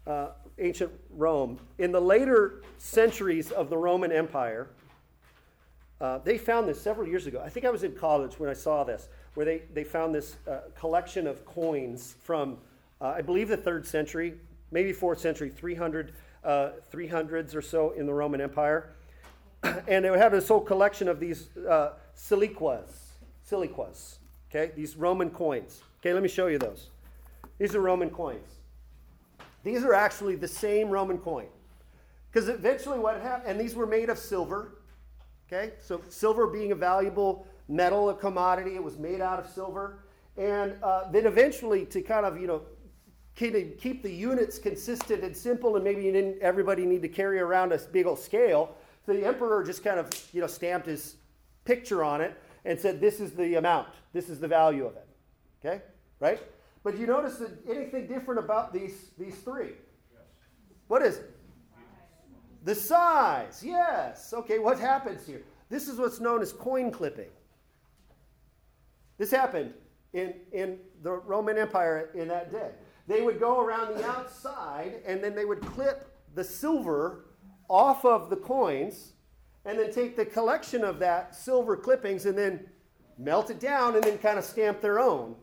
[0.08, 1.60] uh, ancient Rome.
[1.78, 4.70] In the later centuries of the Roman Empire,
[6.00, 7.42] uh, they found this several years ago.
[7.44, 10.38] I think I was in college when I saw this, where they, they found this
[10.48, 12.58] uh, collection of coins from,
[13.02, 14.36] uh, I believe, the third century,
[14.72, 16.14] maybe fourth century, 300,
[16.46, 18.92] 300s uh, or so in the Roman Empire.
[19.88, 21.50] and they had this whole collection of these
[22.14, 22.90] siliquas,
[23.44, 25.82] siliquas, okay, these Roman coins.
[26.00, 26.90] Okay, let me show you those.
[27.58, 28.48] These are Roman coins.
[29.64, 31.48] These are actually the same Roman coin.
[32.32, 34.80] Because eventually what happened, and these were made of silver.
[35.48, 40.00] Okay, so silver being a valuable metal, a commodity, it was made out of silver.
[40.38, 42.62] And uh, then eventually, to kind of, you know,
[43.36, 47.72] keep, the units consistent and simple, and maybe you didn't, everybody need to carry around
[47.72, 51.16] a big old scale, the emperor just kind of, you know, stamped his
[51.64, 55.08] picture on it and said, this is the amount, this is the value of it.
[55.60, 55.82] Okay,
[56.22, 56.40] right?
[56.86, 59.74] But you notice that anything different about these, these three?
[60.88, 61.36] What is it?
[62.64, 64.34] The size, yes.
[64.34, 65.44] Okay, what happens here?
[65.70, 67.28] This is what's known as coin clipping.
[69.18, 69.74] This happened
[70.14, 72.72] in, in the Roman Empire in that day.
[73.08, 77.26] They would go around the outside and then they would clip the silver
[77.68, 79.12] off of the coins
[79.66, 82.70] and then take the collection of that silver clippings and then
[83.18, 85.36] melt it down and then kind of stamp their own.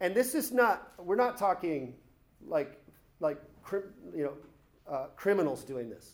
[0.00, 1.94] And this is not, we're not talking
[2.46, 2.80] like,
[3.20, 3.40] like
[4.14, 4.32] you know,
[4.88, 6.12] uh, criminals doing this.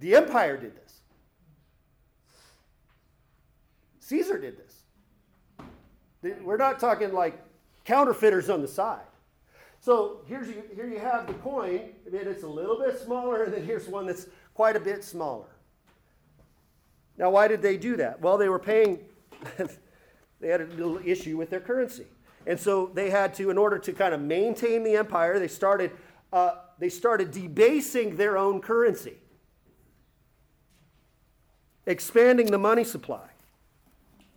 [0.00, 1.00] The empire did this.
[4.00, 4.82] Caesar did this.
[6.42, 7.42] We're not talking like
[7.84, 9.00] counterfeiters on the side.
[9.80, 13.52] So here's you, here you have the coin, and it's a little bit smaller, and
[13.52, 15.55] then here's one that's quite a bit smaller.
[17.18, 18.20] Now, why did they do that?
[18.20, 19.00] Well, they were paying,
[20.40, 22.06] they had a little issue with their currency.
[22.46, 25.90] And so they had to, in order to kind of maintain the empire, they started,
[26.32, 29.16] uh, they started debasing their own currency,
[31.86, 33.28] expanding the money supply,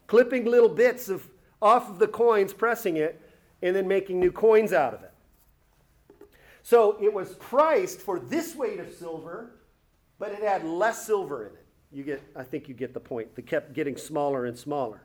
[0.07, 1.27] clipping little bits of,
[1.61, 3.21] off of the coins, pressing it,
[3.61, 5.11] and then making new coins out of it.
[6.63, 9.51] So it was priced for this weight of silver,
[10.17, 11.65] but it had less silver in it.
[11.91, 13.35] You get, I think you get the point.
[13.35, 15.01] They kept getting smaller and smaller.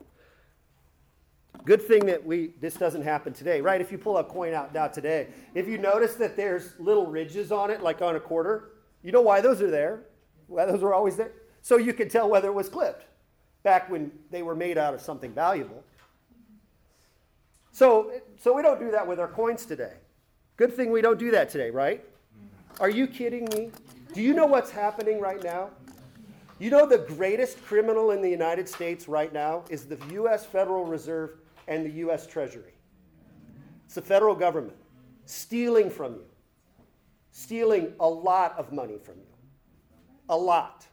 [1.65, 3.81] Good thing that we this doesn't happen today, right?
[3.81, 7.53] If you pull a coin out now today, if you notice that there's little ridges
[7.53, 10.03] on it, like on a quarter, you know why those are there?
[10.47, 11.33] Why those were always there?
[11.63, 13.07] So you could tell whether it was clipped
[13.63, 15.83] back when they were made out of something valuable.
[17.73, 19.95] So, so we don't do that with our coins today.
[20.57, 22.05] Good thing we don't do that today, right?
[22.79, 23.71] Are you kidding me?
[24.13, 25.71] Do you know what's happening right now?
[26.59, 30.47] You know the greatest criminal in the United States right now is the U.S.
[30.47, 31.31] Federal Reserve
[31.67, 32.27] and the U.S.
[32.27, 32.75] Treasury.
[33.87, 34.77] It's the federal government
[35.27, 36.25] stealing from you,
[37.33, 39.27] stealing a lot of money from you.
[40.29, 40.87] A lot.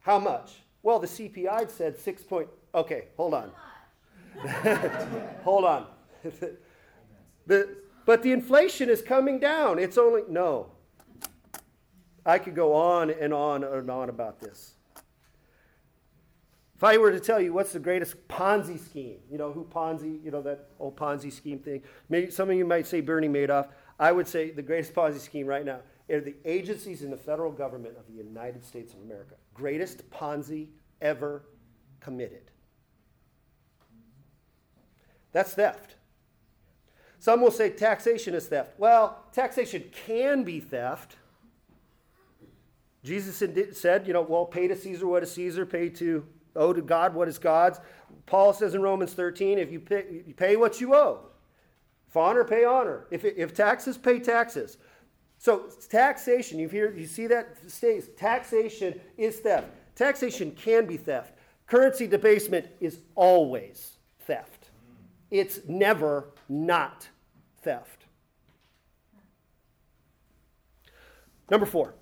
[0.00, 0.54] How much?
[0.82, 2.48] Well, the CPI said 6 point.
[2.74, 3.52] Okay, hold on.
[5.44, 5.86] hold on.
[7.46, 9.78] the, but the inflation is coming down.
[9.78, 10.72] It's only, no.
[12.24, 14.74] I could go on and on and on about this.
[16.76, 20.22] If I were to tell you what's the greatest Ponzi scheme, you know who Ponzi,
[20.24, 21.82] you know that old Ponzi scheme thing.
[22.08, 23.68] Maybe some of you might say Bernie Madoff.
[24.00, 25.78] I would say the greatest Ponzi scheme right now
[26.10, 29.34] are the agencies in the federal government of the United States of America.
[29.54, 30.68] Greatest Ponzi
[31.00, 31.44] ever
[32.00, 32.50] committed.
[35.30, 35.94] That's theft.
[37.18, 38.72] Some will say taxation is theft.
[38.78, 41.16] Well, taxation can be theft.
[43.04, 43.36] Jesus
[43.78, 46.24] said, you know, well, pay to Caesar what is Caesar, pay to
[46.54, 47.80] owe to God what is God's.
[48.26, 51.26] Paul says in Romans 13, if you pay, you pay what you owe.
[52.08, 53.06] If honor, pay honor.
[53.10, 54.76] If, if taxes, pay taxes.
[55.38, 59.68] So taxation, you hear, you see that states taxation is theft.
[59.96, 61.34] Taxation can be theft.
[61.66, 64.70] Currency debasement is always theft.
[65.30, 67.08] It's never not
[67.62, 68.04] theft.
[71.50, 71.94] Number four.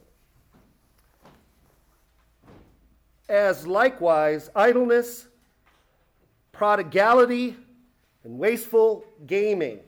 [3.30, 5.28] As likewise, idleness,
[6.50, 7.56] prodigality,
[8.24, 9.78] and wasteful gaming.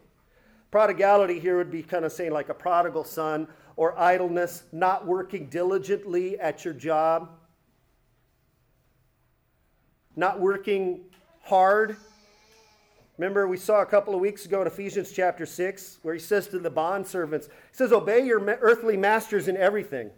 [0.71, 5.47] Prodigality here would be kind of saying like a prodigal son, or idleness, not working
[5.47, 7.31] diligently at your job,
[10.15, 11.01] not working
[11.43, 11.97] hard
[13.19, 16.49] Remember, we saw a couple of weeks ago in Ephesians chapter 6 where he says
[16.49, 20.11] to the bond servants, he says, Obey your earthly masters in everything.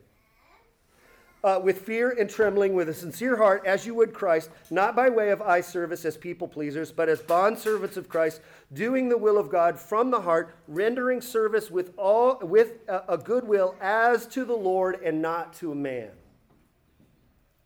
[1.45, 5.11] Uh, with fear and trembling, with a sincere heart, as you would Christ, not by
[5.11, 8.40] way of eye service as people pleasers, but as bond servants of Christ,
[8.72, 13.18] doing the will of God from the heart, rendering service with all with a, a
[13.18, 16.12] good will as to the Lord and not to a man.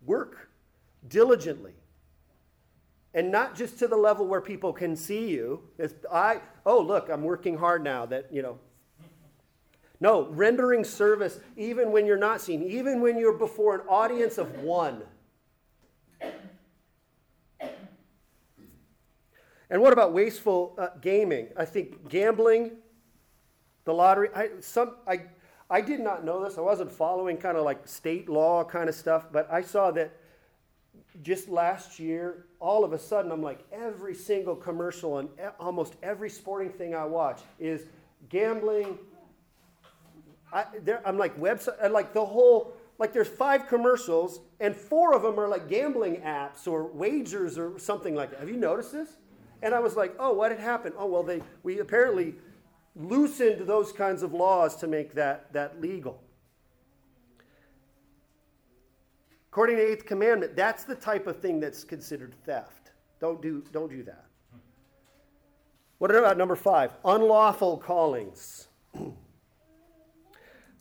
[0.05, 0.51] Work
[1.07, 1.75] diligently
[3.15, 5.63] and not just to the level where people can see you.
[5.79, 8.59] It's, I, oh, look, I'm working hard now that, you know.
[10.01, 14.61] No, rendering service even when you're not seen, even when you're before an audience of
[14.61, 15.03] one.
[19.71, 21.49] And what about wasteful uh, gaming?
[21.57, 22.73] I think gambling,
[23.85, 24.29] the lottery.
[24.35, 25.23] I, some, I,
[25.69, 26.57] I did not know this.
[26.57, 30.13] I wasn't following kind of like state law kind of stuff, but I saw that
[31.23, 35.29] just last year, all of a sudden, I'm like, every single commercial and
[35.59, 37.87] almost every sporting thing I watch is
[38.29, 38.99] gambling.
[40.53, 40.65] I,
[41.05, 45.49] am like, website, like the whole, like there's five commercials, and four of them are
[45.49, 48.41] like gambling apps or wagers or something like that.
[48.41, 49.11] Have you noticed this?
[49.63, 50.95] And I was like, oh, what had happened?
[50.99, 52.35] Oh, well, they, we apparently
[52.95, 56.23] loosened those kinds of laws to make that, that legal.
[59.51, 62.93] According to the eighth commandment, that's the type of thing that's considered theft.
[63.21, 64.25] Don't do, don't do that.
[65.99, 66.93] What about number five?
[67.05, 68.69] Unlawful callings.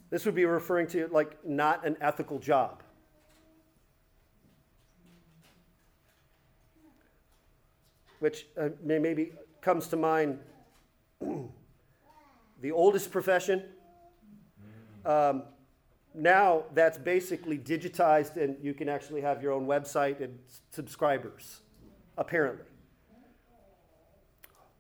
[0.10, 2.82] this would be referring to like not an ethical job.
[8.20, 10.40] Which uh, maybe comes to mind
[12.62, 13.64] the oldest profession.
[15.06, 15.44] Um,
[16.14, 20.40] now that's basically digitized and you can actually have your own website and
[20.72, 21.62] subscribers,
[22.18, 22.66] apparently.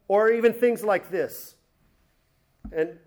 [0.07, 1.55] Or even things like this.
[2.71, 2.97] And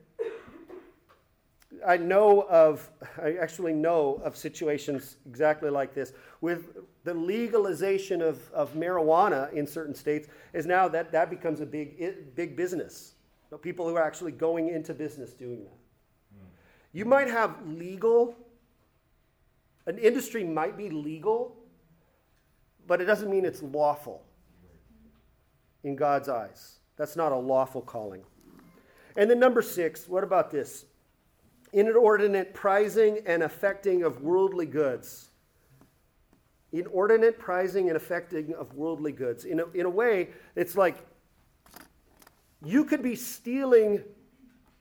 [1.86, 2.90] I know of,
[3.22, 6.12] I actually know of situations exactly like this.
[6.40, 11.66] With the legalization of, of marijuana in certain states, is now that that becomes a
[11.66, 13.14] big, big business.
[13.62, 15.78] People who are actually going into business doing that.
[16.34, 16.46] Hmm.
[16.92, 18.36] You might have legal,
[19.86, 21.56] an industry might be legal,
[22.86, 24.22] but it doesn't mean it's lawful
[25.82, 26.78] in God's eyes.
[26.96, 28.22] That's not a lawful calling.
[29.16, 30.84] And then number six, what about this?
[31.72, 35.28] Inordinate prizing and affecting of worldly goods.
[36.72, 39.44] Inordinate prizing and affecting of worldly goods.
[39.44, 41.06] In a, in a way, it's like
[42.64, 44.02] you could be stealing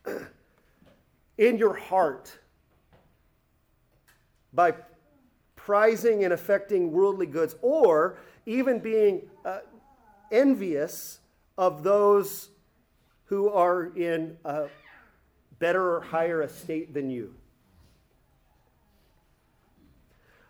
[1.38, 2.38] in your heart
[4.54, 4.74] by
[5.56, 9.60] prizing and affecting worldly goods, or even being uh,
[10.32, 11.20] envious
[11.58, 12.50] of those
[13.26, 14.68] who are in a
[15.60, 17.36] better or higher estate than you.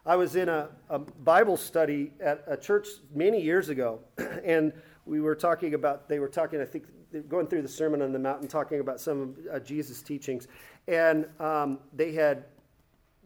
[0.06, 4.00] I was in a, a Bible study at a church many years ago,
[4.44, 4.74] and
[5.06, 6.86] we were talking about, they were talking, I think,
[7.28, 10.48] going through the Sermon on the Mountain, talking about some of uh, Jesus' teachings.
[10.88, 12.46] And um, they had,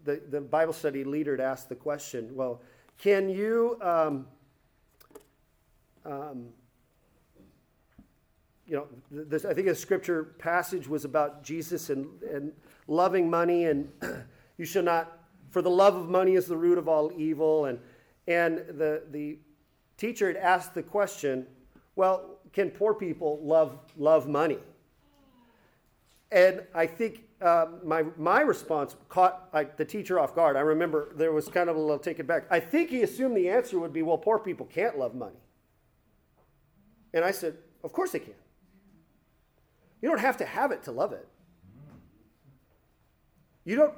[0.03, 2.61] the, the Bible study leader had asked the question, well,
[2.97, 4.27] can you, um,
[6.05, 6.47] um,
[8.65, 12.53] you know, this, I think the scripture passage was about Jesus and, and
[12.87, 13.91] loving money, and
[14.57, 17.65] you shall not, for the love of money is the root of all evil.
[17.65, 17.79] And,
[18.27, 19.37] and the, the
[19.97, 21.45] teacher had asked the question,
[21.95, 24.59] well, can poor people love, love money?
[26.31, 30.55] And I think uh, my, my response caught I, the teacher off guard.
[30.55, 32.45] I remember there was kind of a little taken back.
[32.49, 35.37] I think he assumed the answer would be, well, poor people can't love money.
[37.13, 38.33] And I said, of course they can.
[40.03, 41.25] You don't have to have it to love it.
[43.63, 43.93] You don't,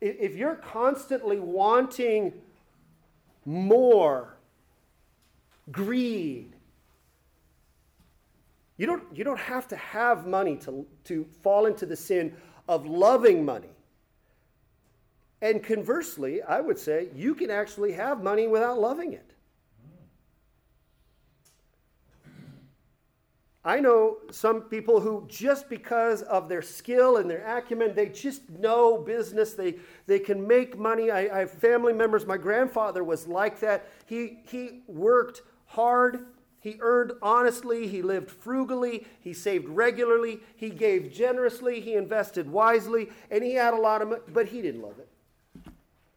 [0.00, 2.32] if you're constantly wanting
[3.44, 4.38] more,
[5.70, 6.54] greed,
[8.78, 12.34] you don't, you don't have to have money to, to fall into the sin
[12.66, 13.68] of loving money.
[15.42, 19.33] And conversely, I would say you can actually have money without loving it.
[23.66, 28.50] I know some people who, just because of their skill and their acumen, they just
[28.50, 29.54] know business.
[29.54, 31.10] They, they can make money.
[31.10, 32.26] I, I have family members.
[32.26, 33.88] My grandfather was like that.
[34.04, 36.26] He, he worked hard.
[36.60, 37.88] He earned honestly.
[37.88, 39.06] He lived frugally.
[39.20, 40.40] He saved regularly.
[40.56, 41.80] He gave generously.
[41.80, 43.08] He invested wisely.
[43.30, 45.08] And he had a lot of money, but he didn't love it.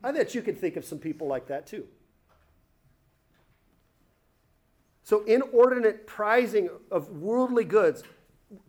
[0.03, 1.87] I bet you can think of some people like that too.
[5.07, 8.03] So, inordinate prizing of worldly goods.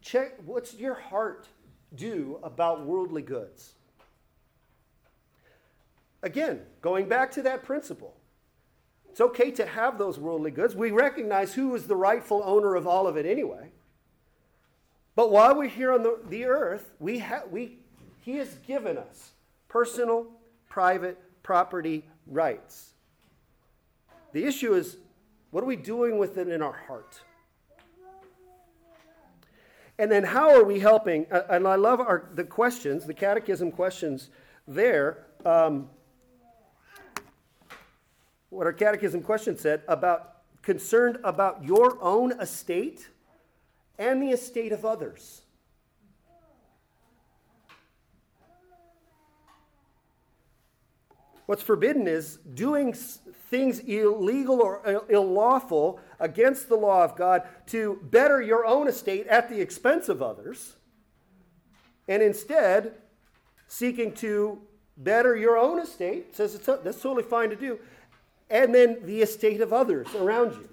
[0.00, 1.48] Check what's your heart
[1.96, 3.74] do about worldly goods?
[6.22, 8.14] Again, going back to that principle.
[9.10, 10.76] It's okay to have those worldly goods.
[10.76, 13.72] We recognize who is the rightful owner of all of it anyway.
[15.16, 17.78] But while we're here on the, the earth, we ha- we,
[18.20, 19.32] He has given us
[19.68, 20.28] personal,
[20.68, 22.92] private property rights.
[24.32, 24.98] The issue is
[25.50, 27.20] what are we doing with it in our heart?
[29.98, 31.26] And then how are we helping?
[31.30, 34.30] And I love our, the questions, the catechism questions
[34.66, 35.26] there.
[35.44, 35.88] Um,
[38.50, 43.08] what our catechism question said about concerned about your own estate
[43.98, 45.42] and the estate of others.
[51.48, 58.42] What's forbidden is doing things illegal or unlawful against the law of God to better
[58.42, 60.76] your own estate at the expense of others,
[62.06, 62.96] and instead
[63.66, 64.60] seeking to
[64.98, 67.78] better your own estate, says it's, that's totally fine to do,
[68.50, 70.68] and then the estate of others around you.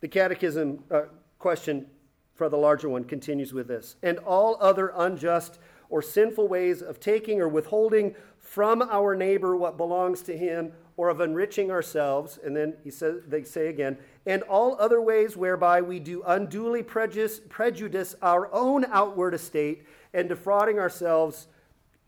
[0.00, 1.02] The catechism uh,
[1.38, 1.88] question
[2.34, 5.58] for the larger one continues with this and all other unjust
[5.94, 11.08] or sinful ways of taking or withholding from our neighbor what belongs to him or
[11.08, 15.80] of enriching ourselves and then he says they say again and all other ways whereby
[15.80, 21.46] we do unduly prejudice, prejudice our own outward estate and defrauding ourselves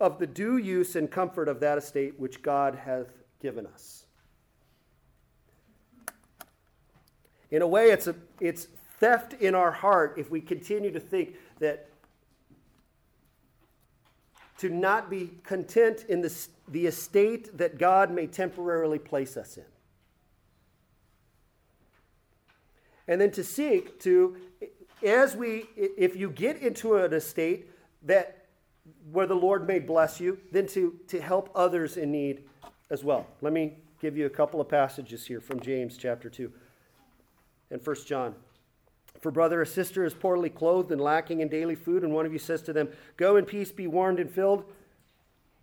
[0.00, 3.06] of the due use and comfort of that estate which God hath
[3.40, 4.06] given us.
[7.52, 8.66] In a way, it's, a, it's
[8.98, 11.88] theft in our heart if we continue to think that
[14.58, 16.34] to not be content in the,
[16.68, 19.64] the estate that God may temporarily place us in.
[23.08, 24.36] And then to seek to,
[25.04, 27.70] as we, if you get into an estate
[28.02, 28.46] that
[29.12, 32.44] where the Lord may bless you, then to, to help others in need
[32.90, 33.26] as well.
[33.40, 36.52] Let me give you a couple of passages here from James chapter 2
[37.70, 38.34] and 1 John.
[39.26, 42.32] For brother or sister is poorly clothed and lacking in daily food, and one of
[42.32, 44.64] you says to them, Go in peace, be warmed and filled,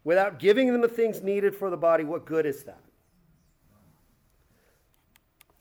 [0.03, 2.81] without giving them the things needed for the body, what good is that?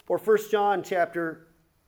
[0.08, 1.46] Or 1 John chapter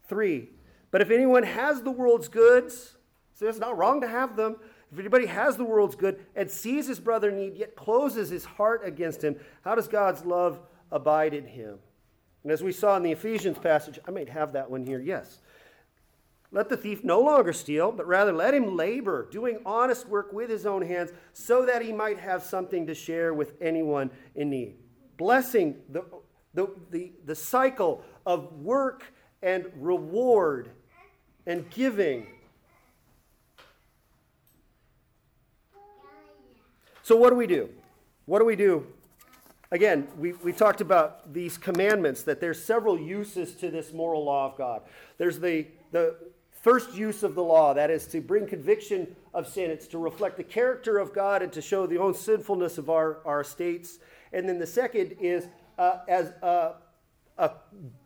[0.09, 0.51] 3.
[0.93, 2.97] But if anyone has the world's goods,
[3.33, 4.55] so it's not wrong to have them.
[4.93, 8.83] If anybody has the world's good and sees his brother need, yet closes his heart
[8.87, 9.35] against him,
[9.65, 10.61] how does God's love
[10.93, 11.81] abide in him?
[12.45, 15.41] And as we saw in the Ephesians passage, I might have that one here, yes.
[16.55, 20.49] Let the thief no longer steal, but rather let him labor, doing honest work with
[20.49, 24.77] his own hands, so that he might have something to share with anyone in need.
[25.17, 26.05] Blessing the,
[26.55, 29.03] the, the, the cycle of work
[29.43, 30.71] and reward
[31.45, 32.29] and giving.
[37.03, 37.69] So, what do we do?
[38.27, 38.87] What do we do?
[39.73, 44.53] Again, we, we talked about these commandments, that there's several uses to this moral law
[44.53, 44.83] of God.
[45.19, 46.15] There's the, the
[46.65, 49.71] first use of the law, that is to bring conviction of sin.
[49.71, 53.19] It's to reflect the character of God and to show the own sinfulness of our,
[53.27, 53.99] our states.
[54.33, 55.47] And then the second is
[55.79, 56.77] uh, as a,
[57.37, 57.51] a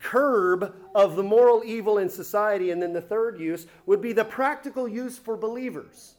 [0.01, 2.73] curb of the moral evil in society.
[2.73, 6.17] And then the third use would be the practical use for believers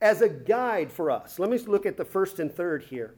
[0.00, 1.38] as a guide for us.
[1.38, 3.16] Let me look at the first and third here.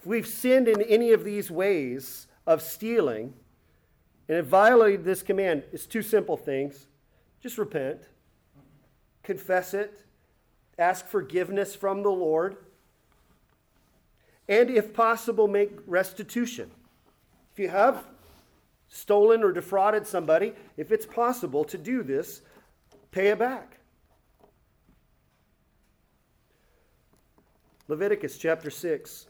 [0.00, 3.34] if we've sinned in any of these ways of stealing
[4.32, 6.86] and have violated this command, it's two simple things.
[7.42, 8.08] Just repent,
[9.22, 10.06] confess it,
[10.78, 12.56] ask forgiveness from the Lord,
[14.48, 16.70] and if possible, make restitution.
[17.52, 18.06] If you have
[18.88, 22.40] stolen or defrauded somebody, if it's possible to do this,
[23.10, 23.80] pay it back.
[27.86, 29.26] Leviticus chapter 6.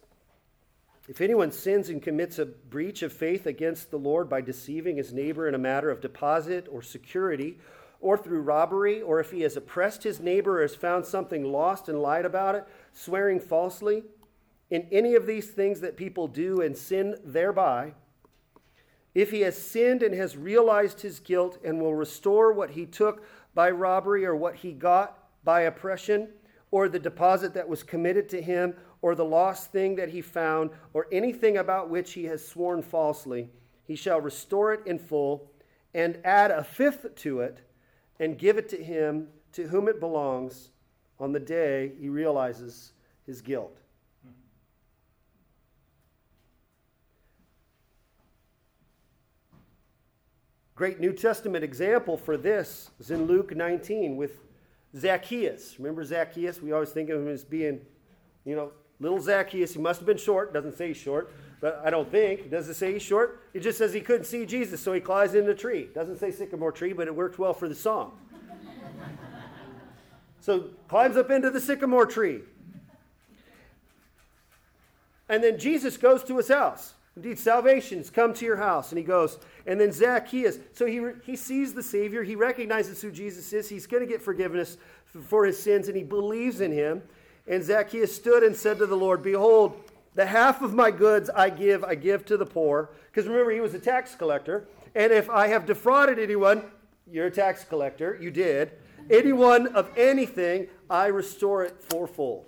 [1.09, 5.12] If anyone sins and commits a breach of faith against the Lord by deceiving his
[5.12, 7.59] neighbor in a matter of deposit or security,
[8.00, 11.88] or through robbery, or if he has oppressed his neighbor or has found something lost
[11.88, 14.05] and lied about it, swearing falsely,
[14.70, 17.94] in any of these things that people do and sin thereby,
[19.14, 23.24] if he has sinned and has realized his guilt and will restore what he took
[23.55, 26.28] by robbery or what he got by oppression,
[26.70, 30.70] or the deposit that was committed to him, or the lost thing that he found,
[30.94, 33.50] or anything about which he has sworn falsely,
[33.84, 35.50] he shall restore it in full
[35.92, 37.59] and add a fifth to it
[38.18, 40.70] and give it to him to whom it belongs
[41.18, 42.92] on the day he realizes
[43.26, 43.78] his guilt.
[50.74, 54.40] Great New Testament example for this is in Luke 19 with
[54.96, 55.78] Zacchaeus.
[55.78, 56.62] Remember Zacchaeus?
[56.62, 57.80] We always think of him as being,
[58.44, 58.72] you know,
[59.03, 59.74] little Zacchaeus.
[59.74, 60.55] He must have been short.
[60.55, 62.50] Doesn't say he's short, but I don't think.
[62.50, 63.42] Does it say he's short?
[63.53, 65.88] It just says he couldn't see Jesus, so he climbs in the tree.
[65.94, 68.12] Doesn't say sycamore tree, but it worked well for the song.
[70.40, 72.40] so climbs up into the sycamore tree.
[75.28, 76.94] And then Jesus goes to his house.
[77.16, 78.90] Indeed, salvation has come to your house.
[78.90, 80.59] And he goes, and then Zacchaeus.
[80.72, 82.22] So he, he sees the Savior.
[82.22, 83.68] He recognizes who Jesus is.
[83.68, 84.78] He's going to get forgiveness
[85.26, 87.03] for his sins, and he believes in him.
[87.47, 89.80] And Zacchaeus stood and said to the Lord, Behold,
[90.14, 92.90] the half of my goods I give, I give to the poor.
[93.11, 94.68] Because remember, he was a tax collector.
[94.95, 96.64] And if I have defrauded anyone,
[97.11, 98.72] you're a tax collector, you did.
[99.11, 102.47] Anyone of anything, I restore it fourfold.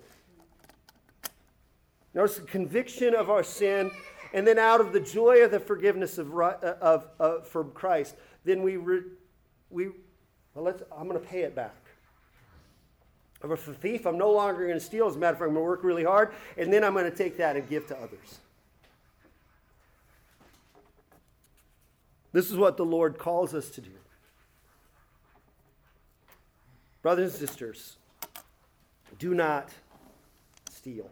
[2.13, 3.91] Notice the conviction of our sin
[4.33, 8.15] and then out of the joy of the forgiveness of, uh, of, of from Christ,
[8.43, 9.01] then we, re,
[9.69, 9.87] we
[10.53, 11.84] well, let's, I'm going to pay it back.
[13.51, 15.07] If a thief, I'm no longer going to steal.
[15.07, 17.09] As a matter of fact, I'm going to work really hard, and then I'm going
[17.09, 18.39] to take that and give to others.
[22.31, 23.91] This is what the Lord calls us to do.
[27.01, 27.97] Brothers and sisters,
[29.19, 29.69] do not
[30.71, 31.09] steal.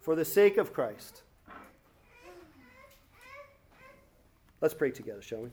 [0.00, 1.22] For the sake of Christ,
[4.62, 5.48] Let's pray together, shall we?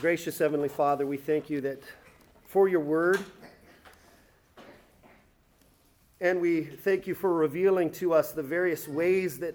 [0.00, 1.80] Gracious Heavenly Father, we thank you that
[2.48, 3.20] for your word,
[6.20, 9.54] and we thank you for revealing to us the various ways that,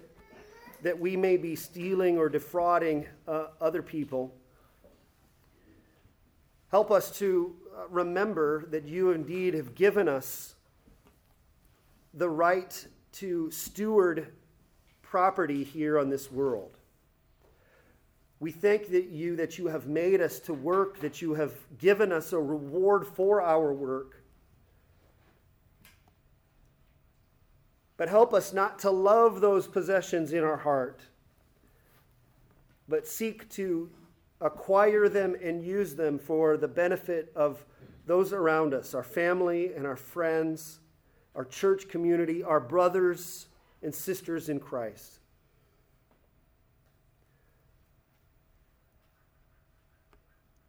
[0.82, 4.34] that we may be stealing or defrauding uh, other people.
[6.72, 10.56] Help us to uh, remember that you indeed have given us
[12.14, 14.32] the right to steward
[15.02, 16.76] property here on this world.
[18.40, 22.12] We thank that you that you have made us to work, that you have given
[22.12, 24.22] us a reward for our work.
[27.96, 31.00] But help us not to love those possessions in our heart,
[32.88, 33.90] but seek to
[34.40, 37.64] acquire them and use them for the benefit of
[38.06, 40.80] those around us, our family and our friends,
[41.34, 43.46] our church community, our brothers
[43.82, 45.20] and sisters in Christ.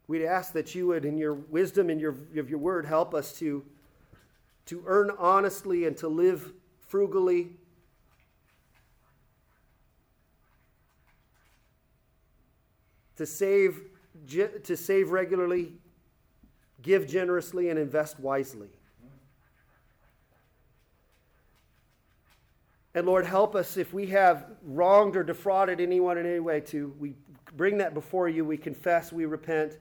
[0.08, 3.66] We'd ask that you would, in your wisdom and your, your word, help us to,
[4.68, 6.54] to earn honestly and to live
[6.88, 7.50] frugally.
[13.18, 13.82] To save,
[14.64, 15.74] to save regularly,
[16.82, 18.70] give generously, and invest wisely.
[22.94, 26.96] And Lord, help us if we have wronged or defrauded anyone in any way to
[26.98, 27.14] we
[27.56, 29.78] bring that before you, we confess, we repent,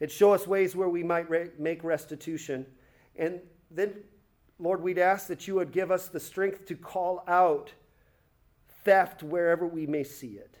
[0.00, 2.66] and show us ways where we might re- make restitution.
[3.16, 3.94] And then,
[4.58, 7.72] Lord, we'd ask that you would give us the strength to call out
[8.84, 10.56] theft wherever we may see it.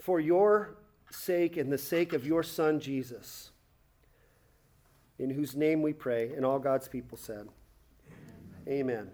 [0.00, 0.76] For your
[1.10, 3.52] sake and the sake of your Son, Jesus,
[5.18, 7.48] in whose name we pray, and all God's people said,
[8.66, 8.90] Amen.
[8.90, 9.10] Amen.